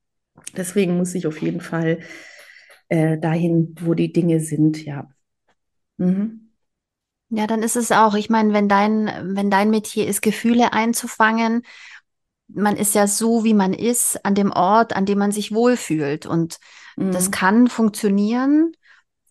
[0.56, 2.00] Deswegen muss ich auf jeden Fall
[2.90, 5.10] äh, dahin, wo die Dinge sind, ja.
[5.98, 6.45] Mhm.
[7.30, 11.64] Ja, dann ist es auch, ich meine, wenn dein, wenn dein Metier ist, Gefühle einzufangen
[12.48, 16.26] man ist ja so, wie man ist, an dem Ort, an dem man sich wohlfühlt.
[16.26, 16.60] Und
[16.96, 17.12] mhm.
[17.12, 18.74] das kann funktionieren,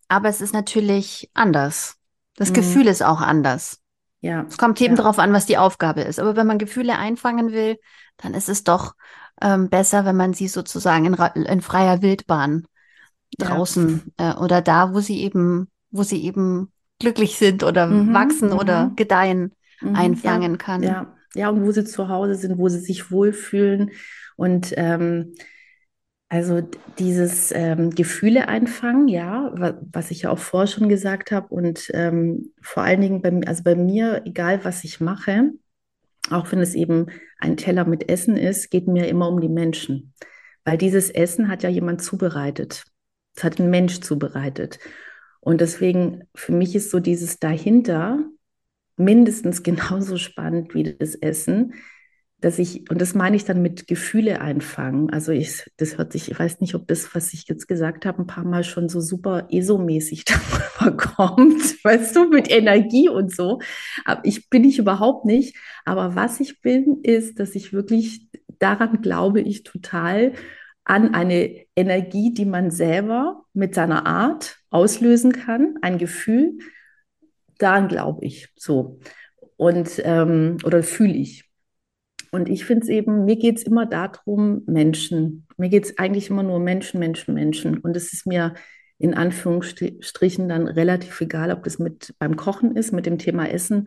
[0.09, 1.97] aber es ist natürlich anders.
[2.37, 2.55] Das mhm.
[2.55, 3.81] Gefühl ist auch anders.
[4.21, 4.47] Ja.
[4.49, 5.03] Es kommt eben ja.
[5.03, 6.19] darauf an, was die Aufgabe ist.
[6.19, 7.79] Aber wenn man Gefühle einfangen will,
[8.17, 8.95] dann ist es doch
[9.41, 12.67] ähm, besser, wenn man sie sozusagen in, in freier Wildbahn
[13.39, 14.33] draußen ja.
[14.33, 16.73] äh, oder da, wo sie eben, wo sie eben
[17.05, 18.15] glücklich sind oder mhm.
[18.15, 18.97] wachsen oder mhm.
[18.97, 19.95] gedeihen, mhm.
[19.95, 20.57] einfangen ja.
[20.57, 20.83] kann.
[20.83, 23.91] Ja ja, und wo sie zu Hause sind, wo sie sich wohlfühlen.
[24.37, 25.35] Und ähm,
[26.29, 26.63] also
[26.99, 29.53] dieses ähm, Gefühle einfangen, ja,
[29.93, 31.49] was ich ja auch vorher schon gesagt habe.
[31.49, 35.51] Und ähm, vor allen Dingen bei, also bei mir, egal was ich mache,
[36.31, 37.07] auch wenn es eben
[37.39, 40.15] ein Teller mit Essen ist, geht mir immer um die Menschen.
[40.65, 42.85] Weil dieses Essen hat ja jemand zubereitet.
[43.37, 44.79] Es hat ein Mensch zubereitet.
[45.45, 48.25] Und deswegen, für mich ist so dieses dahinter,
[48.97, 51.75] mindestens genauso spannend wie das Essen,
[52.41, 55.11] dass ich, und das meine ich dann mit Gefühle einfangen.
[55.11, 58.23] Also ich, das hört sich, ich weiß nicht, ob das, was ich jetzt gesagt habe,
[58.23, 60.25] ein paar Mal schon so super ESO-mäßig
[60.81, 63.61] darüber kommt, weißt du, mit Energie und so.
[64.07, 65.57] Aber ich bin ich überhaupt nicht.
[65.85, 68.29] Aber was ich bin, ist, dass ich wirklich,
[68.59, 70.33] daran glaube ich total,
[70.85, 76.59] an eine Energie, die man selber mit seiner Art auslösen kann, ein Gefühl,
[77.59, 79.01] daran glaube ich so.
[79.57, 81.49] Und ähm, oder fühle ich.
[82.33, 85.47] Und ich finde es eben, mir geht es immer darum, Menschen.
[85.57, 87.79] Mir geht es eigentlich immer nur Menschen, Menschen, Menschen.
[87.79, 88.55] Und es ist mir
[88.99, 93.87] in Anführungsstrichen dann relativ egal, ob das mit beim Kochen ist, mit dem Thema Essen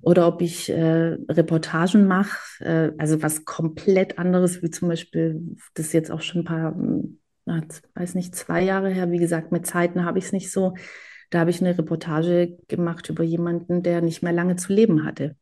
[0.00, 5.40] oder ob ich äh, Reportagen mache, äh, also was komplett anderes, wie zum Beispiel,
[5.74, 6.76] das jetzt auch schon ein paar,
[7.44, 7.62] na,
[7.94, 10.74] weiß nicht, zwei Jahre her, wie gesagt, mit Zeiten habe ich es nicht so.
[11.30, 15.36] Da habe ich eine Reportage gemacht über jemanden, der nicht mehr lange zu leben hatte.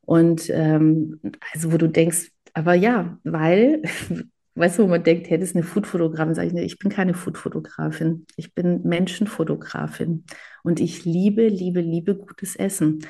[0.00, 1.20] Und ähm,
[1.52, 3.82] also wo du denkst, aber ja, weil,
[4.54, 6.90] weißt du, wo man denkt, hey, das ist eine Foodfotografin, sage ich, nee, ich bin
[6.90, 10.24] keine Foodfotografin, ich bin Menschenfotografin
[10.62, 13.00] und ich liebe, liebe, liebe gutes Essen.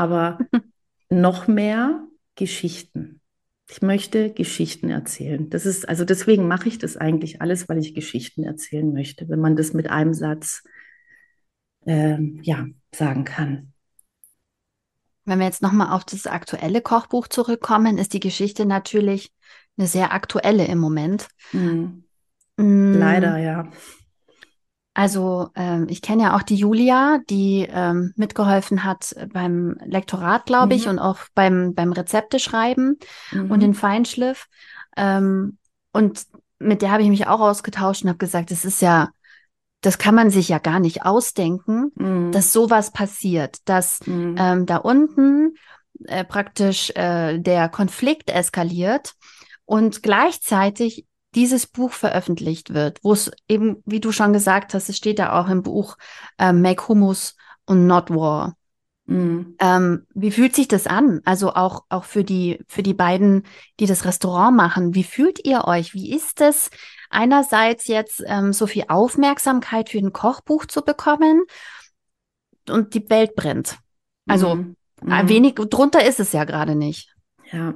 [0.00, 0.38] Aber
[1.10, 3.20] noch mehr Geschichten.
[3.68, 5.50] Ich möchte Geschichten erzählen.
[5.50, 9.28] Das ist, also deswegen mache ich das eigentlich alles, weil ich Geschichten erzählen möchte.
[9.28, 10.62] Wenn man das mit einem Satz
[11.84, 13.74] ähm, ja, sagen kann.
[15.26, 19.30] Wenn wir jetzt nochmal auf das aktuelle Kochbuch zurückkommen, ist die Geschichte natürlich
[19.76, 21.28] eine sehr aktuelle im Moment.
[21.52, 22.04] Mhm.
[22.56, 22.94] Mhm.
[22.94, 23.70] Leider, ja.
[24.92, 30.74] Also ähm, ich kenne ja auch die Julia, die ähm, mitgeholfen hat beim Lektorat, glaube
[30.74, 30.90] ich, Mhm.
[30.92, 32.98] und auch beim, beim Rezepte schreiben
[33.32, 33.74] und den Mhm.
[33.74, 34.46] Feinschliff.
[34.96, 35.58] Ähm,
[35.92, 36.24] und
[36.58, 39.10] mit der habe ich mich auch ausgetauscht und habe gesagt, das ist ja,
[39.80, 42.32] das kann man sich ja gar nicht ausdenken, Mhm.
[42.32, 44.34] dass sowas passiert, dass Mhm.
[44.38, 45.54] ähm, da unten
[46.06, 49.14] äh, praktisch äh, der Konflikt eskaliert
[49.66, 54.96] und gleichzeitig dieses Buch veröffentlicht wird, wo es eben, wie du schon gesagt hast, es
[54.96, 55.96] steht ja auch im Buch
[56.38, 58.56] äh, Make Hummus und Not War.
[59.06, 59.56] Mhm.
[59.58, 61.20] Ähm, wie fühlt sich das an?
[61.24, 63.44] Also auch, auch für die, für die beiden,
[63.78, 64.94] die das Restaurant machen.
[64.94, 65.94] Wie fühlt ihr euch?
[65.94, 66.70] Wie ist es,
[67.10, 71.42] einerseits jetzt ähm, so viel Aufmerksamkeit für ein Kochbuch zu bekommen
[72.68, 73.78] und die Welt brennt?
[74.26, 74.76] Also Mhm.
[75.06, 75.28] äh, Mhm.
[75.28, 77.14] wenig drunter ist es ja gerade nicht.
[77.52, 77.74] Ja,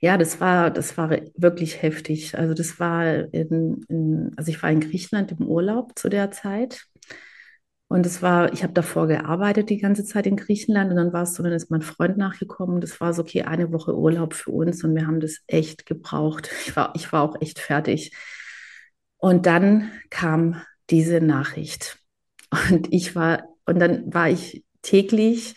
[0.00, 2.38] ja, das war, das war wirklich heftig.
[2.38, 6.86] Also das war in, in, also ich war in Griechenland im Urlaub zu der Zeit.
[7.88, 11.22] Und es war, ich habe davor gearbeitet die ganze Zeit in Griechenland und dann war
[11.22, 12.80] es so, dann ist mein Freund nachgekommen.
[12.80, 16.50] Das war so, okay, eine Woche Urlaub für uns und wir haben das echt gebraucht.
[16.66, 18.12] Ich war, ich war auch echt fertig.
[19.18, 21.98] Und dann kam diese Nachricht.
[22.70, 25.54] Und ich war, und dann war ich täglich,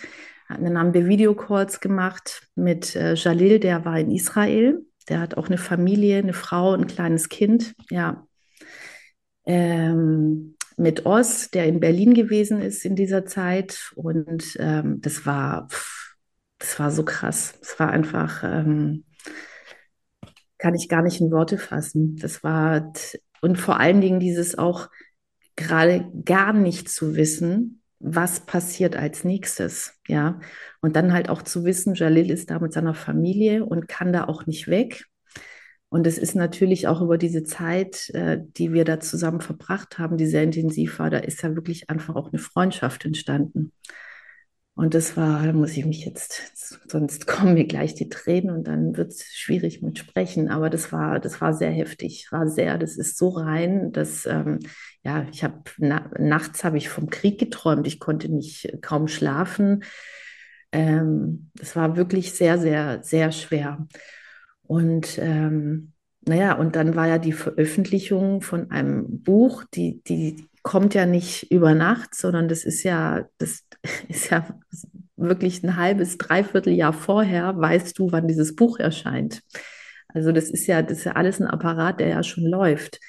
[0.49, 4.85] dann haben wir Videocalls gemacht mit äh, Jalil, der war in Israel.
[5.09, 7.75] Der hat auch eine Familie, eine Frau, ein kleines Kind.
[7.89, 8.27] Ja,
[9.45, 13.91] ähm, mit Oz, der in Berlin gewesen ist in dieser Zeit.
[13.95, 16.15] Und ähm, das war, pff,
[16.59, 17.55] das war so krass.
[17.61, 19.05] Es war einfach, ähm,
[20.57, 22.15] kann ich gar nicht in Worte fassen.
[22.17, 22.93] Das war,
[23.41, 24.89] und vor allen Dingen dieses auch
[25.55, 30.39] gerade gar nicht zu wissen, was passiert als nächstes, ja.
[30.81, 34.25] Und dann halt auch zu wissen, Jalil ist da mit seiner Familie und kann da
[34.25, 35.05] auch nicht weg.
[35.89, 40.17] Und es ist natürlich auch über diese Zeit, äh, die wir da zusammen verbracht haben,
[40.17, 43.71] die sehr intensiv war, da ist ja wirklich einfach auch eine Freundschaft entstanden.
[44.77, 46.53] Und das war, da muss ich mich jetzt,
[46.87, 50.49] sonst kommen mir gleich die Tränen und dann wird es schwierig mit Sprechen.
[50.49, 54.59] Aber das war, das war sehr heftig, war sehr, das ist so rein, dass, ähm,
[55.07, 59.85] ja, ich habe, na, nachts habe ich vom Krieg geträumt, ich konnte nicht kaum schlafen.
[60.73, 63.87] Ähm, das war wirklich sehr, sehr, sehr schwer.
[64.63, 65.93] Und ähm,
[66.25, 71.49] naja, und dann war ja die Veröffentlichung von einem Buch, die, die kommt ja nicht
[71.53, 73.63] über Nacht, sondern das ist ja, das
[74.09, 74.45] ist ja
[75.15, 79.41] wirklich ein halbes, dreiviertel Jahr vorher, weißt du, wann dieses Buch erscheint.
[80.09, 82.99] Also das ist ja, das ist ja alles ein Apparat, der ja schon läuft.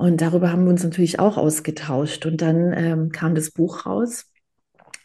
[0.00, 2.24] Und darüber haben wir uns natürlich auch ausgetauscht.
[2.24, 4.32] Und dann ähm, kam das Buch raus.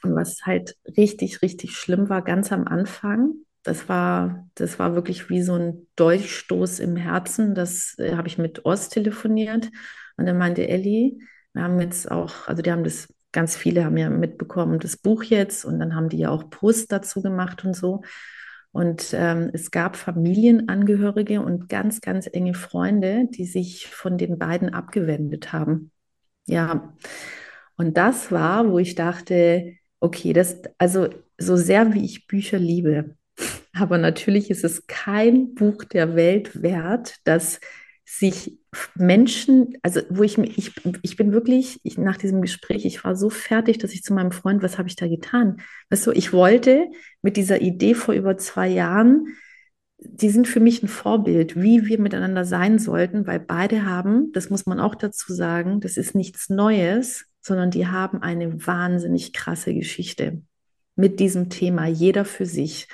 [0.04, 5.30] Und was halt richtig, richtig schlimm war, ganz am Anfang, das war, das war wirklich
[5.30, 7.56] wie so ein Dolchstoß im Herzen.
[7.56, 9.70] Das äh, habe ich mit Ost telefoniert.
[10.16, 11.20] Und dann meinte Elli,
[11.52, 15.24] wir haben jetzt auch, also die haben das, ganz viele haben ja mitbekommen, das Buch
[15.24, 15.66] jetzt.
[15.66, 18.02] Und dann haben die ja auch Post dazu gemacht und so.
[18.76, 24.74] Und ähm, es gab Familienangehörige und ganz, ganz enge Freunde, die sich von den beiden
[24.74, 25.92] abgewendet haben.
[26.46, 26.94] Ja,
[27.78, 31.08] und das war, wo ich dachte, okay, das, also
[31.38, 33.16] so sehr wie ich Bücher liebe,
[33.74, 37.62] aber natürlich ist es kein Buch der Welt wert, dass
[38.04, 38.60] sich
[38.96, 43.16] Menschen, also wo ich mich, ich, ich bin wirklich, ich, nach diesem Gespräch, ich war
[43.16, 45.58] so fertig, dass ich zu meinem Freund, was habe ich da getan?
[45.90, 46.88] Weißt du, ich wollte
[47.22, 49.28] mit dieser Idee vor über zwei Jahren,
[49.98, 54.50] die sind für mich ein Vorbild, wie wir miteinander sein sollten, weil beide haben, das
[54.50, 59.74] muss man auch dazu sagen, das ist nichts Neues, sondern die haben eine wahnsinnig krasse
[59.74, 60.42] Geschichte
[60.96, 62.88] mit diesem Thema, jeder für sich.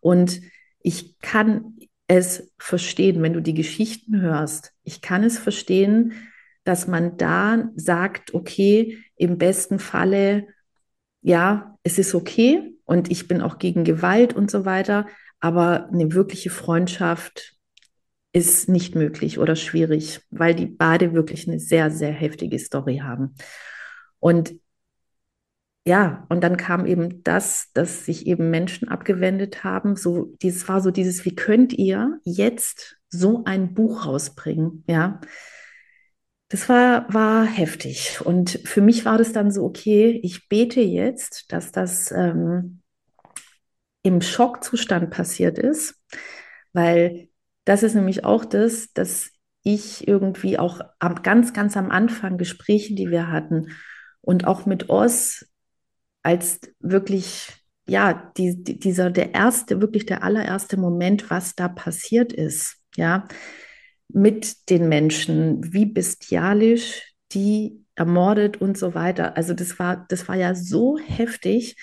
[0.00, 0.40] Und
[0.80, 1.73] ich kann
[2.06, 4.72] es verstehen, wenn du die Geschichten hörst.
[4.82, 6.12] Ich kann es verstehen,
[6.64, 10.46] dass man da sagt, okay, im besten Falle,
[11.22, 15.06] ja, es ist okay und ich bin auch gegen Gewalt und so weiter,
[15.40, 17.54] aber eine wirkliche Freundschaft
[18.32, 23.34] ist nicht möglich oder schwierig, weil die beide wirklich eine sehr, sehr heftige Story haben.
[24.18, 24.54] Und
[25.86, 29.96] ja, und dann kam eben das, dass sich eben Menschen abgewendet haben.
[29.96, 34.84] So, dieses war so dieses, wie könnt ihr jetzt so ein Buch rausbringen?
[34.86, 35.20] Ja,
[36.48, 38.20] das war, war heftig.
[38.24, 42.80] Und für mich war das dann so, okay, ich bete jetzt, dass das ähm,
[44.02, 46.00] im Schockzustand passiert ist,
[46.72, 47.28] weil
[47.64, 49.30] das ist nämlich auch das, dass
[49.62, 53.70] ich irgendwie auch am, ganz, ganz am Anfang Gespräche, die wir hatten
[54.20, 55.46] und auch mit Oz,
[56.24, 57.52] als wirklich,
[57.86, 63.28] ja, die, die, dieser, der erste, wirklich der allererste Moment, was da passiert ist, ja,
[64.08, 69.36] mit den Menschen, wie bestialisch die ermordet und so weiter.
[69.36, 71.76] Also das war, das war ja so heftig.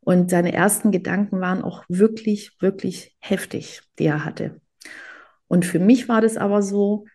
[0.00, 4.60] Und seine ersten Gedanken waren auch wirklich, wirklich heftig, die er hatte.
[5.46, 7.06] Und für mich war das aber so,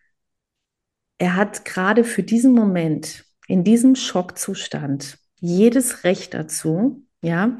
[1.18, 7.56] er hat gerade für diesen Moment, in diesem Schockzustand, jedes Recht dazu, ja,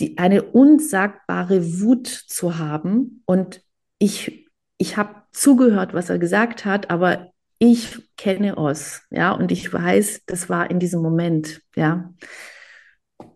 [0.00, 3.22] die, eine unsagbare Wut zu haben.
[3.26, 3.62] Und
[3.98, 9.72] ich, ich habe zugehört, was er gesagt hat, aber ich kenne Oz, ja, und ich
[9.72, 12.14] weiß, das war in diesem Moment, ja.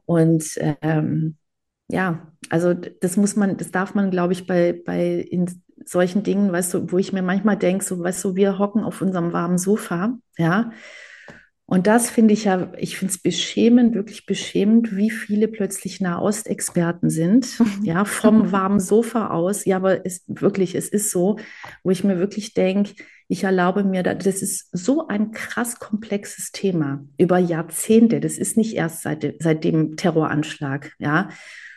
[0.05, 0.45] Und
[0.81, 1.37] ähm,
[1.89, 5.47] ja, also das muss man, das darf man, glaube ich, bei, bei in
[5.85, 9.03] solchen Dingen, weißt du, wo ich mir manchmal denke, so, weißt du, wir hocken auf
[9.03, 10.71] unserem warmen Sofa, ja,
[11.73, 17.09] und das finde ich ja, ich finde es beschämend, wirklich beschämend, wie viele plötzlich Nahostexperten
[17.09, 17.49] sind,
[17.83, 19.64] ja, vom warmen Sofa aus.
[19.64, 21.39] Ja, aber es wirklich, es ist so,
[21.83, 22.93] wo ich mir wirklich denke,
[23.27, 28.20] ich erlaube mir, das ist so ein krass komplexes Thema über Jahrzehnte.
[28.20, 31.31] Das ist nicht erst seit, seit dem Terroranschlag, ja.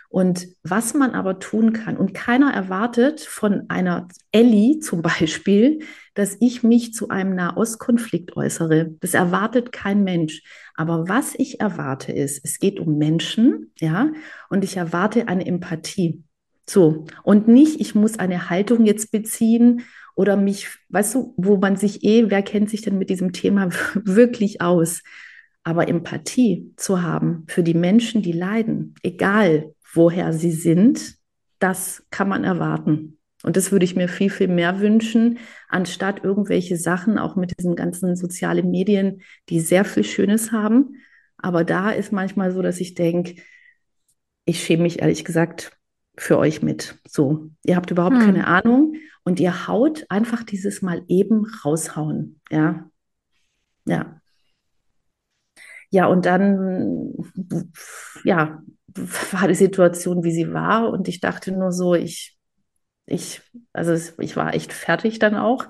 [0.09, 5.79] Und was man aber tun kann, und keiner erwartet von einer Ellie zum Beispiel,
[6.15, 8.95] dass ich mich zu einem Nahostkonflikt äußere.
[9.01, 10.41] Das erwartet kein Mensch.
[10.73, 14.11] Aber was ich erwarte ist, es geht um Menschen, ja,
[14.49, 16.23] und ich erwarte eine Empathie.
[16.67, 17.05] So.
[17.23, 19.83] Und nicht, ich muss eine Haltung jetzt beziehen
[20.15, 23.69] oder mich, weißt du, wo man sich eh, wer kennt sich denn mit diesem Thema
[23.93, 25.03] wirklich aus?
[25.63, 31.15] Aber Empathie zu haben für die Menschen, die leiden, egal woher sie sind,
[31.59, 33.14] das kann man erwarten.
[33.45, 35.37] Und das würde ich mir viel, viel mehr wünschen,
[35.69, 40.95] anstatt irgendwelche Sachen, auch mit diesen ganzen sozialen Medien, die sehr viel Schönes haben.
[41.37, 43.35] Aber da ist manchmal so, dass ich denke,
[44.45, 45.77] ich schäme mich ehrlich gesagt
[46.17, 46.97] für euch mit.
[47.07, 48.25] So, ihr habt überhaupt hm.
[48.25, 52.41] keine Ahnung und ihr haut einfach dieses Mal eben raushauen.
[52.49, 52.89] Ja,
[53.85, 54.19] ja.
[55.91, 57.13] Ja, und dann,
[58.23, 58.63] ja,
[59.31, 60.89] war die Situation, wie sie war.
[60.89, 62.34] Und ich dachte nur so, ich,
[63.05, 63.41] ich,
[63.73, 65.67] also ich war echt fertig dann auch.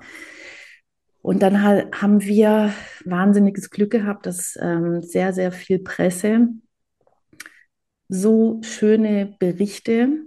[1.22, 2.72] Und dann haben wir
[3.04, 6.48] wahnsinniges Glück gehabt, dass ähm, sehr, sehr viel Presse
[8.08, 10.26] so schöne Berichte,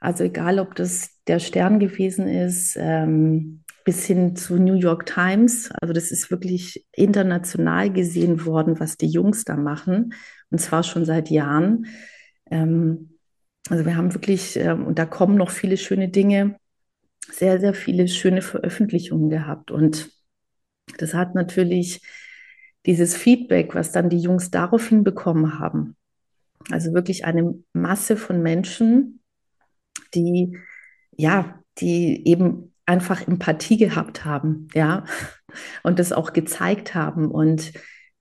[0.00, 5.70] also egal ob das der Stern gewesen ist, ähm, bis hin zu New York Times,
[5.80, 10.14] also das ist wirklich international gesehen worden, was die Jungs da machen,
[10.50, 11.86] und zwar schon seit Jahren.
[12.50, 13.17] Ähm,
[13.68, 16.56] also wir haben wirklich, ähm, und da kommen noch viele schöne Dinge,
[17.30, 19.70] sehr, sehr viele schöne Veröffentlichungen gehabt.
[19.70, 20.10] Und
[20.96, 22.00] das hat natürlich
[22.86, 25.96] dieses Feedback, was dann die Jungs daraufhin bekommen haben.
[26.70, 29.20] Also wirklich eine Masse von Menschen,
[30.14, 30.58] die,
[31.16, 35.04] ja, die eben einfach Empathie gehabt haben, ja,
[35.82, 37.72] und das auch gezeigt haben und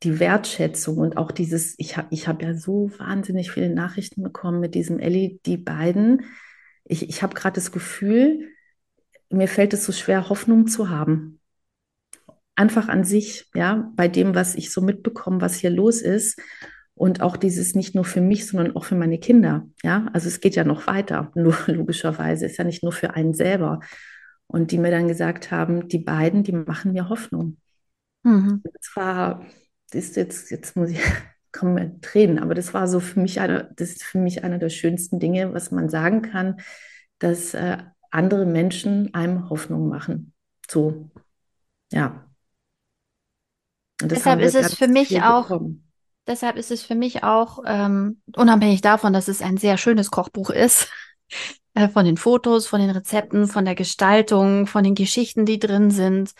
[0.03, 4.59] die Wertschätzung und auch dieses, ich habe ich hab ja so wahnsinnig viele Nachrichten bekommen
[4.59, 6.23] mit diesem Ellie, die beiden.
[6.83, 8.49] Ich, ich habe gerade das Gefühl,
[9.29, 11.39] mir fällt es so schwer, Hoffnung zu haben.
[12.55, 16.39] Einfach an sich, ja, bei dem, was ich so mitbekomme, was hier los ist.
[16.93, 19.67] Und auch dieses nicht nur für mich, sondern auch für meine Kinder.
[19.83, 21.31] Ja, also es geht ja noch weiter.
[21.35, 23.81] Nur logischerweise ist ja nicht nur für einen selber.
[24.47, 27.57] Und die mir dann gesagt haben, die beiden, die machen mir Hoffnung.
[28.23, 28.63] Mhm.
[28.63, 29.45] Das war,
[29.95, 30.99] ist jetzt, jetzt muss ich,
[31.51, 34.57] kommen mir Tränen, aber das war so für mich eine, das ist für mich einer
[34.57, 36.59] der schönsten Dinge, was man sagen kann,
[37.19, 37.77] dass äh,
[38.11, 40.33] andere Menschen einem Hoffnung machen.
[40.69, 41.09] So,
[41.91, 42.27] ja.
[44.01, 45.89] deshalb ist es für mich auch, bekommen.
[46.27, 50.49] deshalb ist es für mich auch, ähm, unabhängig davon, dass es ein sehr schönes Kochbuch
[50.49, 50.91] ist,
[51.73, 55.89] äh, von den Fotos, von den Rezepten, von der Gestaltung, von den Geschichten, die drin
[55.89, 56.33] sind,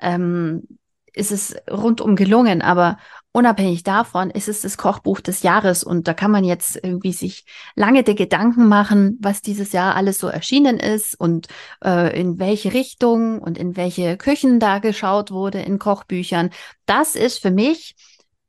[0.00, 0.79] ähm,
[1.12, 2.98] ist es rundum gelungen, aber
[3.32, 7.44] unabhängig davon ist es das Kochbuch des Jahres und da kann man jetzt irgendwie sich
[7.76, 11.48] lange die Gedanken machen, was dieses Jahr alles so erschienen ist und
[11.84, 16.50] äh, in welche Richtung und in welche Küchen da geschaut wurde in Kochbüchern.
[16.86, 17.94] Das ist für mich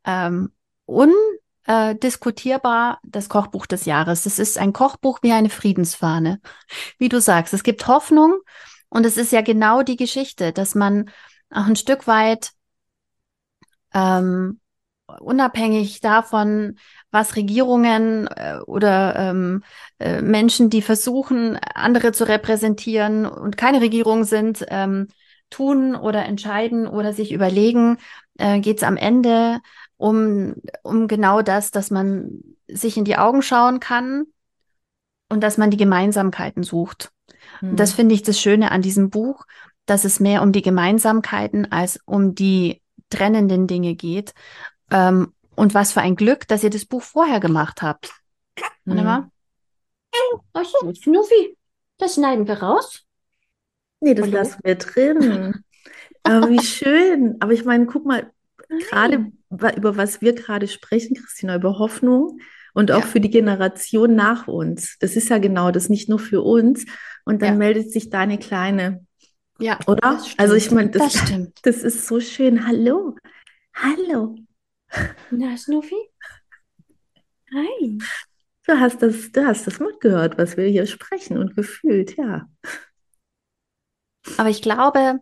[0.04, 0.52] ähm,
[0.86, 4.24] undiskutierbar das Kochbuch des Jahres.
[4.24, 6.42] Das ist ein Kochbuch wie eine Friedensfahne.
[6.98, 8.40] Wie du sagst, es gibt Hoffnung
[8.90, 11.10] und es ist ja genau die Geschichte, dass man
[11.52, 12.52] auch ein Stück weit
[13.94, 14.60] ähm,
[15.20, 16.78] unabhängig davon,
[17.12, 19.64] was Regierungen äh, oder ähm,
[20.00, 25.08] äh, Menschen, die versuchen, andere zu repräsentieren und keine Regierung sind, ähm,
[25.50, 27.98] tun oder entscheiden oder sich überlegen,
[28.38, 29.60] äh, geht es am Ende
[29.98, 34.26] um, um genau das, dass man sich in die Augen schauen kann
[35.30, 37.12] und dass man die Gemeinsamkeiten sucht.
[37.60, 37.72] Mhm.
[37.72, 39.46] Und das finde ich das Schöne an diesem Buch,
[39.86, 44.34] dass es mehr um die Gemeinsamkeiten als um die trennenden Dinge geht.
[44.90, 48.14] Ähm, und was für ein Glück, dass ihr das Buch vorher gemacht habt.
[48.86, 48.92] Mhm.
[48.92, 49.32] Warte mal.
[50.54, 51.58] Ach so, Schnuffi,
[51.98, 53.06] das schneiden wir raus.
[54.02, 54.38] Nee, das Hallo?
[54.38, 55.64] lassen wir drin.
[56.24, 57.38] Aber wie schön.
[57.40, 58.32] Aber ich meine, guck mal,
[58.90, 62.40] gerade über was wir gerade sprechen, Christina, über Hoffnung
[62.74, 63.06] und auch ja.
[63.06, 64.98] für die Generation nach uns.
[65.00, 66.86] Das ist ja genau das, nicht nur für uns.
[67.26, 67.58] Und dann ja.
[67.58, 69.06] meldet sich deine Kleine.
[69.62, 70.20] Ja, oder?
[70.38, 71.32] Also ich meine, das, das,
[71.62, 72.66] das, ist so schön.
[72.66, 73.16] Hallo,
[73.76, 74.36] hallo.
[75.30, 76.10] Na, Snuffy?
[77.54, 78.00] Hi.
[78.66, 82.50] Du hast das, du hast das mitgehört, was wir hier sprechen und gefühlt, ja.
[84.38, 85.20] Aber ich glaube,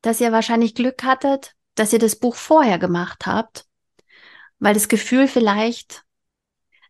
[0.00, 3.66] dass ihr wahrscheinlich Glück hattet, dass ihr das Buch vorher gemacht habt,
[4.58, 6.04] weil das Gefühl vielleicht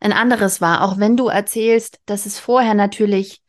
[0.00, 3.42] ein anderes war, auch wenn du erzählst, dass es vorher natürlich,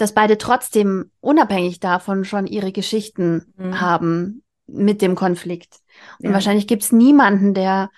[0.00, 3.80] dass beide trotzdem unabhängig davon schon ihre Geschichten mhm.
[3.80, 5.76] haben mit dem Konflikt.
[6.18, 6.32] Und ja.
[6.32, 7.90] wahrscheinlich gibt es niemanden, der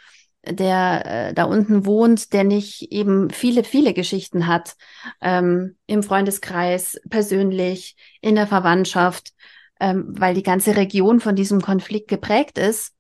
[0.45, 4.75] der äh, da unten wohnt, der nicht eben viele, viele Geschichten hat,
[5.21, 9.35] ähm, im Freundeskreis, persönlich, in der Verwandtschaft,
[9.79, 12.93] ähm, weil die ganze Region von diesem Konflikt geprägt ist.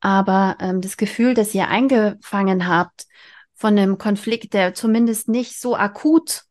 [0.00, 3.06] Aber ähm, das Gefühl, das ihr eingefangen habt
[3.54, 6.42] von einem Konflikt, der zumindest nicht so akut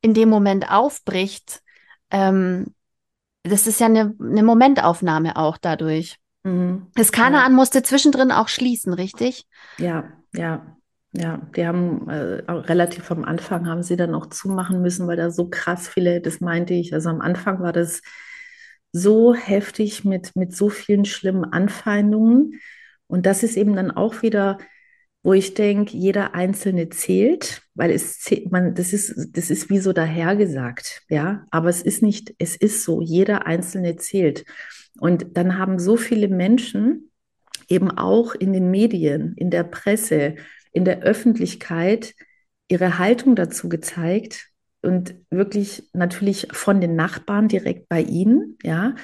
[0.00, 1.60] in dem Moment aufbricht,
[2.10, 2.74] ähm,
[3.42, 6.18] das ist ja eine, eine Momentaufnahme auch dadurch.
[6.44, 6.88] Mhm.
[6.94, 7.56] Das Kanaan ja.
[7.56, 9.46] musste zwischendrin auch schließen, richtig?
[9.78, 10.74] Ja, ja.
[11.12, 15.30] Ja, die haben äh, relativ am Anfang haben sie dann auch zumachen müssen, weil da
[15.30, 18.02] so krass viele, das meinte ich, also am Anfang war das
[18.92, 22.60] so heftig mit, mit so vielen schlimmen Anfeindungen.
[23.06, 24.58] Und das ist eben dann auch wieder,
[25.22, 29.92] wo ich denke, jeder Einzelne zählt, weil es man, das ist, das ist wie so
[29.92, 31.44] dahergesagt, ja.
[31.50, 34.44] Aber es ist nicht, es ist so, jeder Einzelne zählt.
[34.98, 37.10] Und dann haben so viele Menschen
[37.68, 40.36] eben auch in den Medien, in der Presse,
[40.72, 42.14] in der Öffentlichkeit
[42.68, 44.48] ihre Haltung dazu gezeigt,
[44.82, 48.94] und wirklich natürlich von den Nachbarn direkt bei ihnen, ja,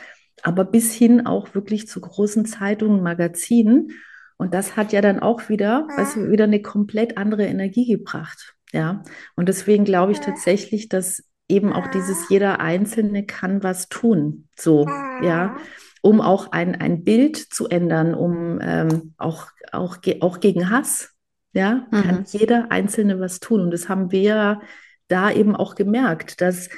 [0.43, 3.91] aber bis hin auch wirklich zu großen Zeitungen, Magazinen.
[4.37, 8.55] Und das hat ja dann auch wieder, weißt du, wieder eine komplett andere Energie gebracht,
[8.72, 9.03] ja.
[9.37, 14.87] Und deswegen glaube ich tatsächlich, dass eben auch dieses jeder Einzelne kann was tun, so,
[15.22, 15.57] ja,
[16.03, 21.14] um auch ein, ein Bild zu ändern, um ähm, auch, auch, auch gegen Hass,
[21.53, 22.03] ja, mhm.
[22.03, 23.61] kann jeder Einzelne was tun.
[23.61, 24.61] Und das haben wir
[25.09, 26.68] da eben auch gemerkt, dass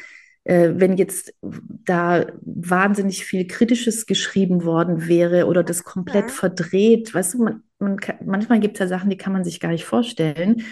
[0.48, 6.34] wenn jetzt da wahnsinnig viel Kritisches geschrieben worden wäre oder das komplett ja.
[6.34, 9.60] verdreht, weißt du, man, man kann, manchmal gibt es ja Sachen, die kann man sich
[9.60, 10.62] gar nicht vorstellen,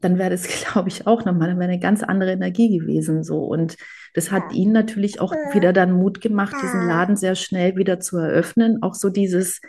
[0.00, 3.44] dann wäre das, glaube ich, auch nochmal, dann wäre eine ganz andere Energie gewesen so.
[3.44, 3.76] Und
[4.14, 8.16] das hat ihnen natürlich auch wieder dann Mut gemacht, diesen Laden sehr schnell wieder zu
[8.16, 8.82] eröffnen.
[8.82, 9.60] Auch so dieses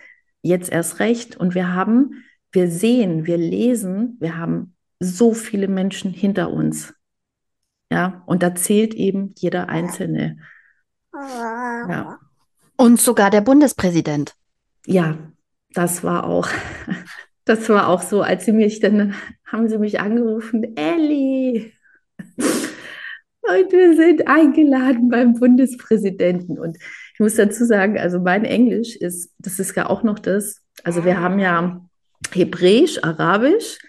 [0.42, 1.36] jetzt erst recht.
[1.36, 6.94] Und wir haben, wir sehen, wir lesen, wir haben so viele Menschen hinter uns,
[7.90, 10.38] ja, und da zählt eben jeder Einzelne.
[11.14, 12.20] Ja.
[12.78, 14.36] Und sogar der Bundespräsident.
[14.86, 15.18] Ja,
[15.74, 16.48] das war auch,
[17.46, 19.16] das war auch so, als sie mich dann,
[19.46, 21.74] haben sie mich angerufen, Elli.
[23.42, 26.60] Und wir sind eingeladen beim Bundespräsidenten.
[26.60, 26.78] Und
[27.14, 30.62] ich muss dazu sagen, also mein Englisch ist, das ist ja auch noch das.
[30.84, 31.84] Also wir haben ja
[32.32, 33.80] Hebräisch, Arabisch,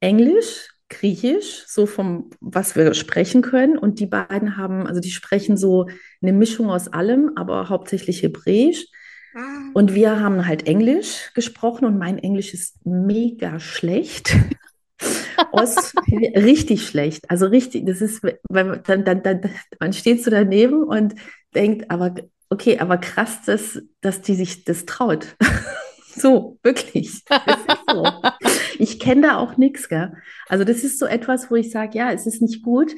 [0.00, 3.78] Englisch, Griechisch, so vom, was wir sprechen können.
[3.78, 5.88] Und die beiden haben, also die sprechen so
[6.22, 8.86] eine Mischung aus allem, aber hauptsächlich Hebräisch.
[9.34, 9.70] Ah.
[9.72, 14.36] Und wir haben halt Englisch gesprochen und mein Englisch ist mega schlecht.
[15.52, 15.92] Aus,
[16.36, 17.28] richtig schlecht.
[17.28, 19.40] Also richtig, das ist, weil dann, dann, dann,
[19.80, 21.14] man steht so daneben und
[21.54, 22.14] denkt, aber
[22.50, 25.36] okay, aber krass, dass, dass die sich das traut.
[26.16, 27.24] So, wirklich.
[27.90, 28.04] So.
[28.84, 30.12] Ich kenne da auch nichts, gell?
[30.46, 32.94] Also das ist so etwas, wo ich sage, ja, es ist nicht gut,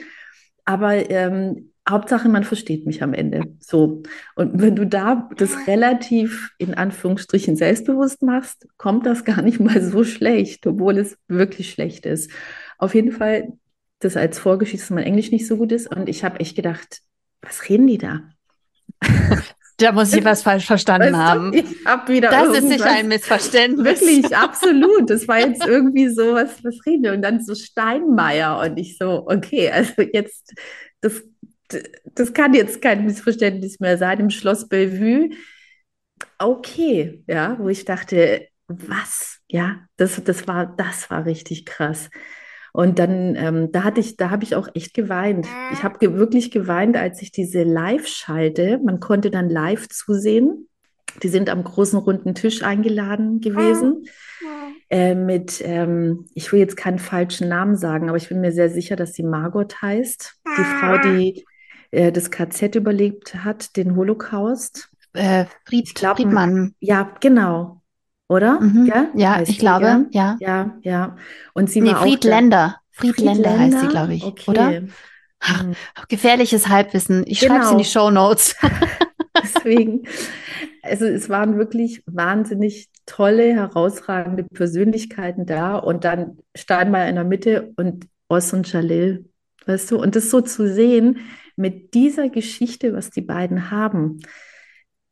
[0.65, 3.43] aber ähm, Hauptsache, man versteht mich am Ende.
[3.61, 4.03] So.
[4.35, 9.81] Und wenn du da das relativ in Anführungsstrichen selbstbewusst machst, kommt das gar nicht mal
[9.81, 12.33] so schlecht, obwohl es wirklich schlecht ist.
[12.79, 13.53] Auf jeden Fall,
[14.01, 15.87] das als Vorgeschichte, dass mein Englisch nicht so gut ist.
[15.87, 17.03] Und ich habe echt gedacht,
[17.43, 18.23] was reden die da?
[19.79, 21.53] Da muss ich was falsch verstanden weißt du, haben.
[21.53, 23.85] Ich habe wieder Das ist sicher ein Missverständnis.
[23.85, 25.11] Wirklich, absolut.
[25.11, 27.13] Das war jetzt irgendwie so, was, was reden wir?
[27.13, 30.55] Und dann so Steinmeier und ich so, okay, also jetzt,
[31.01, 31.23] das,
[32.05, 35.31] das kann jetzt kein Missverständnis mehr sein im Schloss Bellevue.
[36.39, 39.41] Okay, ja, wo ich dachte, was?
[39.49, 42.09] Ja, das, das war, das war richtig krass.
[42.77, 45.47] Und dann, ähm, da hatte ich, da habe ich auch echt geweint.
[45.73, 50.69] Ich habe ge wirklich geweint, als ich diese Live-Schalte, man konnte dann live zusehen,
[51.23, 54.05] Die sind am großen runden Tisch eingeladen gewesen.
[54.91, 58.69] Äh, mit, ähm, ich will jetzt keinen falschen Namen sagen, aber ich bin mir sehr
[58.69, 60.35] sicher, dass sie Margot heißt.
[60.59, 61.47] Die Frau, die
[61.93, 64.91] äh, das KZ überlebt hat, den Holocaust.
[65.15, 66.75] Äh, Fried, glaub, Friedmann.
[66.81, 67.76] Ja, genau.
[68.29, 68.61] Oder?
[68.61, 68.87] Mhm.
[68.87, 70.37] Ja, ja ich glaube, ja.
[70.41, 71.17] Ja, ja.
[71.55, 72.81] Und sie nee, war Friedländer.
[72.91, 74.51] Friedländer, Friedländer heißt sie, glaube ich, okay.
[74.51, 74.83] oder?
[75.41, 75.75] Ach, mhm.
[76.09, 77.25] gefährliches Halbwissen.
[77.27, 77.55] Ich genau.
[77.55, 78.57] schreibe es in die Show Notes.
[79.43, 80.07] Deswegen,
[80.83, 87.73] also es waren wirklich wahnsinnig tolle, herausragende Persönlichkeiten da und dann Steinmeier in der Mitte
[87.77, 89.29] und Oss und Jalil,
[89.67, 91.19] weißt du, und das so zu sehen
[91.55, 94.21] mit dieser Geschichte, was die beiden haben,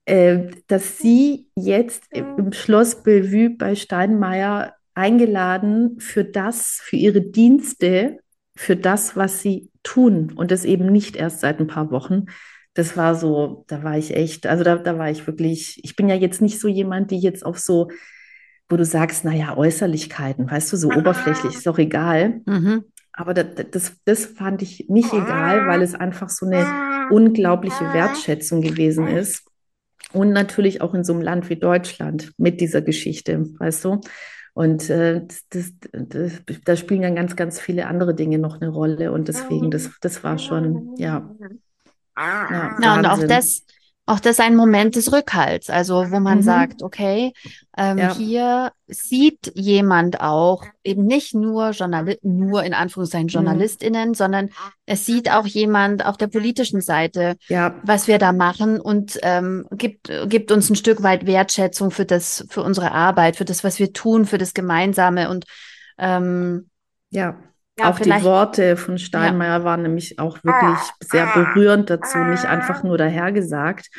[0.06, 8.18] äh, dass sie jetzt im Schloss Bellevue bei Steinmeier eingeladen für das, für ihre Dienste,
[8.56, 12.26] für das, was sie tun und das eben nicht erst seit ein paar Wochen.
[12.74, 16.08] Das war so, da war ich echt, also da, da war ich wirklich, ich bin
[16.08, 17.88] ja jetzt nicht so jemand, die jetzt auf so,
[18.68, 22.40] wo du sagst, naja, Äußerlichkeiten, weißt du, so oberflächlich, ist doch egal.
[22.46, 22.84] Mhm.
[23.12, 26.66] Aber das, das, das fand ich nicht egal, weil es einfach so eine
[27.10, 29.44] unglaubliche Wertschätzung gewesen ist.
[30.14, 34.00] Und natürlich auch in so einem Land wie Deutschland mit dieser Geschichte, weißt du?
[34.54, 36.32] Und äh, das, das,
[36.64, 39.10] da spielen dann ganz, ganz viele andere Dinge noch eine Rolle.
[39.10, 41.28] Und deswegen, das, das war schon, ja.
[42.16, 43.64] Ja, ja und auch das,
[44.06, 46.42] auch das ein Moment des Rückhalts, also wo man mhm.
[46.42, 47.32] sagt, okay,
[47.76, 48.14] ähm, ja.
[48.14, 53.32] hier sieht jemand auch eben nicht nur Journali nur in Anführungszeichen mhm.
[53.32, 54.14] JournalistInnen, mhm.
[54.14, 54.50] sondern
[54.84, 57.74] es sieht auch jemand auf der politischen Seite, ja.
[57.82, 62.44] was wir da machen und ähm, gibt, gibt uns ein Stück weit Wertschätzung für das,
[62.50, 65.46] für unsere Arbeit, für das, was wir tun, für das Gemeinsame und
[65.96, 66.68] ähm,
[67.08, 67.36] ja.
[67.76, 69.64] Ja, auch die Worte von Steinmeier ja.
[69.64, 73.90] waren nämlich auch wirklich sehr berührend dazu, nicht einfach nur dahergesagt.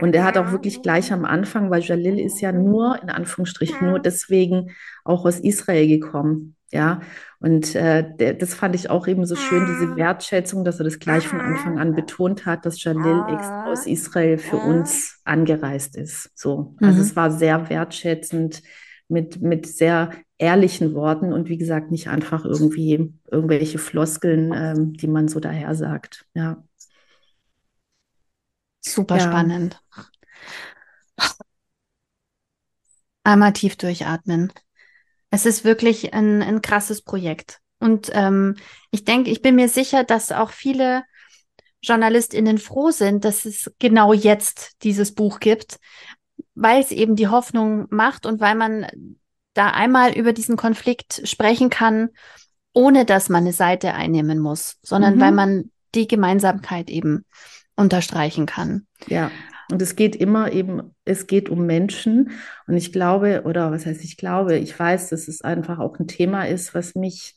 [0.00, 3.88] Und er hat auch wirklich gleich am Anfang, weil Jalil ist ja nur, in Anführungsstrichen,
[3.88, 4.72] nur deswegen
[5.04, 6.56] auch aus Israel gekommen.
[6.72, 7.00] Ja,
[7.38, 10.98] und äh, der, das fand ich auch eben so schön, diese Wertschätzung, dass er das
[10.98, 16.30] gleich von Anfang an betont hat, dass Jalil extra aus Israel für uns angereist ist.
[16.34, 17.02] So, also mhm.
[17.02, 18.62] es war sehr wertschätzend
[19.08, 20.12] mit, mit sehr
[20.42, 25.72] ehrlichen Worten und wie gesagt, nicht einfach irgendwie irgendwelche Floskeln, ähm, die man so daher
[25.76, 26.26] sagt.
[26.34, 26.64] Ja.
[28.80, 29.22] Super ja.
[29.22, 29.80] spannend.
[33.22, 34.52] Einmal tief durchatmen.
[35.30, 37.60] Es ist wirklich ein, ein krasses Projekt.
[37.78, 38.56] Und ähm,
[38.90, 41.04] ich denke, ich bin mir sicher, dass auch viele
[41.82, 45.78] JournalistInnen froh sind, dass es genau jetzt dieses Buch gibt,
[46.56, 48.86] weil es eben die Hoffnung macht und weil man
[49.54, 52.10] da einmal über diesen Konflikt sprechen kann,
[52.72, 55.20] ohne dass man eine Seite einnehmen muss, sondern mhm.
[55.20, 57.24] weil man die Gemeinsamkeit eben
[57.76, 58.86] unterstreichen kann.
[59.06, 59.30] Ja.
[59.70, 62.32] Und es geht immer eben, es geht um Menschen.
[62.66, 66.08] Und ich glaube, oder was heißt ich glaube, ich weiß, dass es einfach auch ein
[66.08, 67.34] Thema ist, was mich,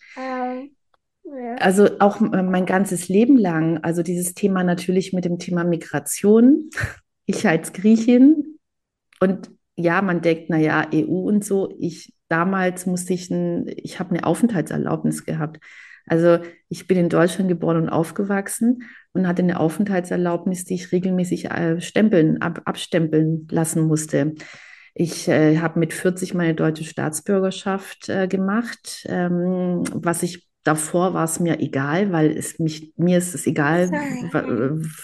[1.59, 6.69] also auch mein ganzes Leben lang, also dieses Thema natürlich mit dem Thema Migration,
[7.25, 8.57] ich als Griechin
[9.19, 11.73] und ja, man denkt, naja, EU und so.
[11.79, 15.59] Ich damals musste ich ein, ich habe eine Aufenthaltserlaubnis gehabt.
[16.07, 21.45] Also ich bin in Deutschland geboren und aufgewachsen und hatte eine Aufenthaltserlaubnis, die ich regelmäßig
[21.45, 24.35] äh, stempeln, ab, abstempeln lassen musste.
[24.93, 29.05] Ich äh, habe mit 40 meine deutsche Staatsbürgerschaft äh, gemacht.
[29.09, 33.91] Ähm, was ich davor war es mir egal, weil es mich, mir ist es egal,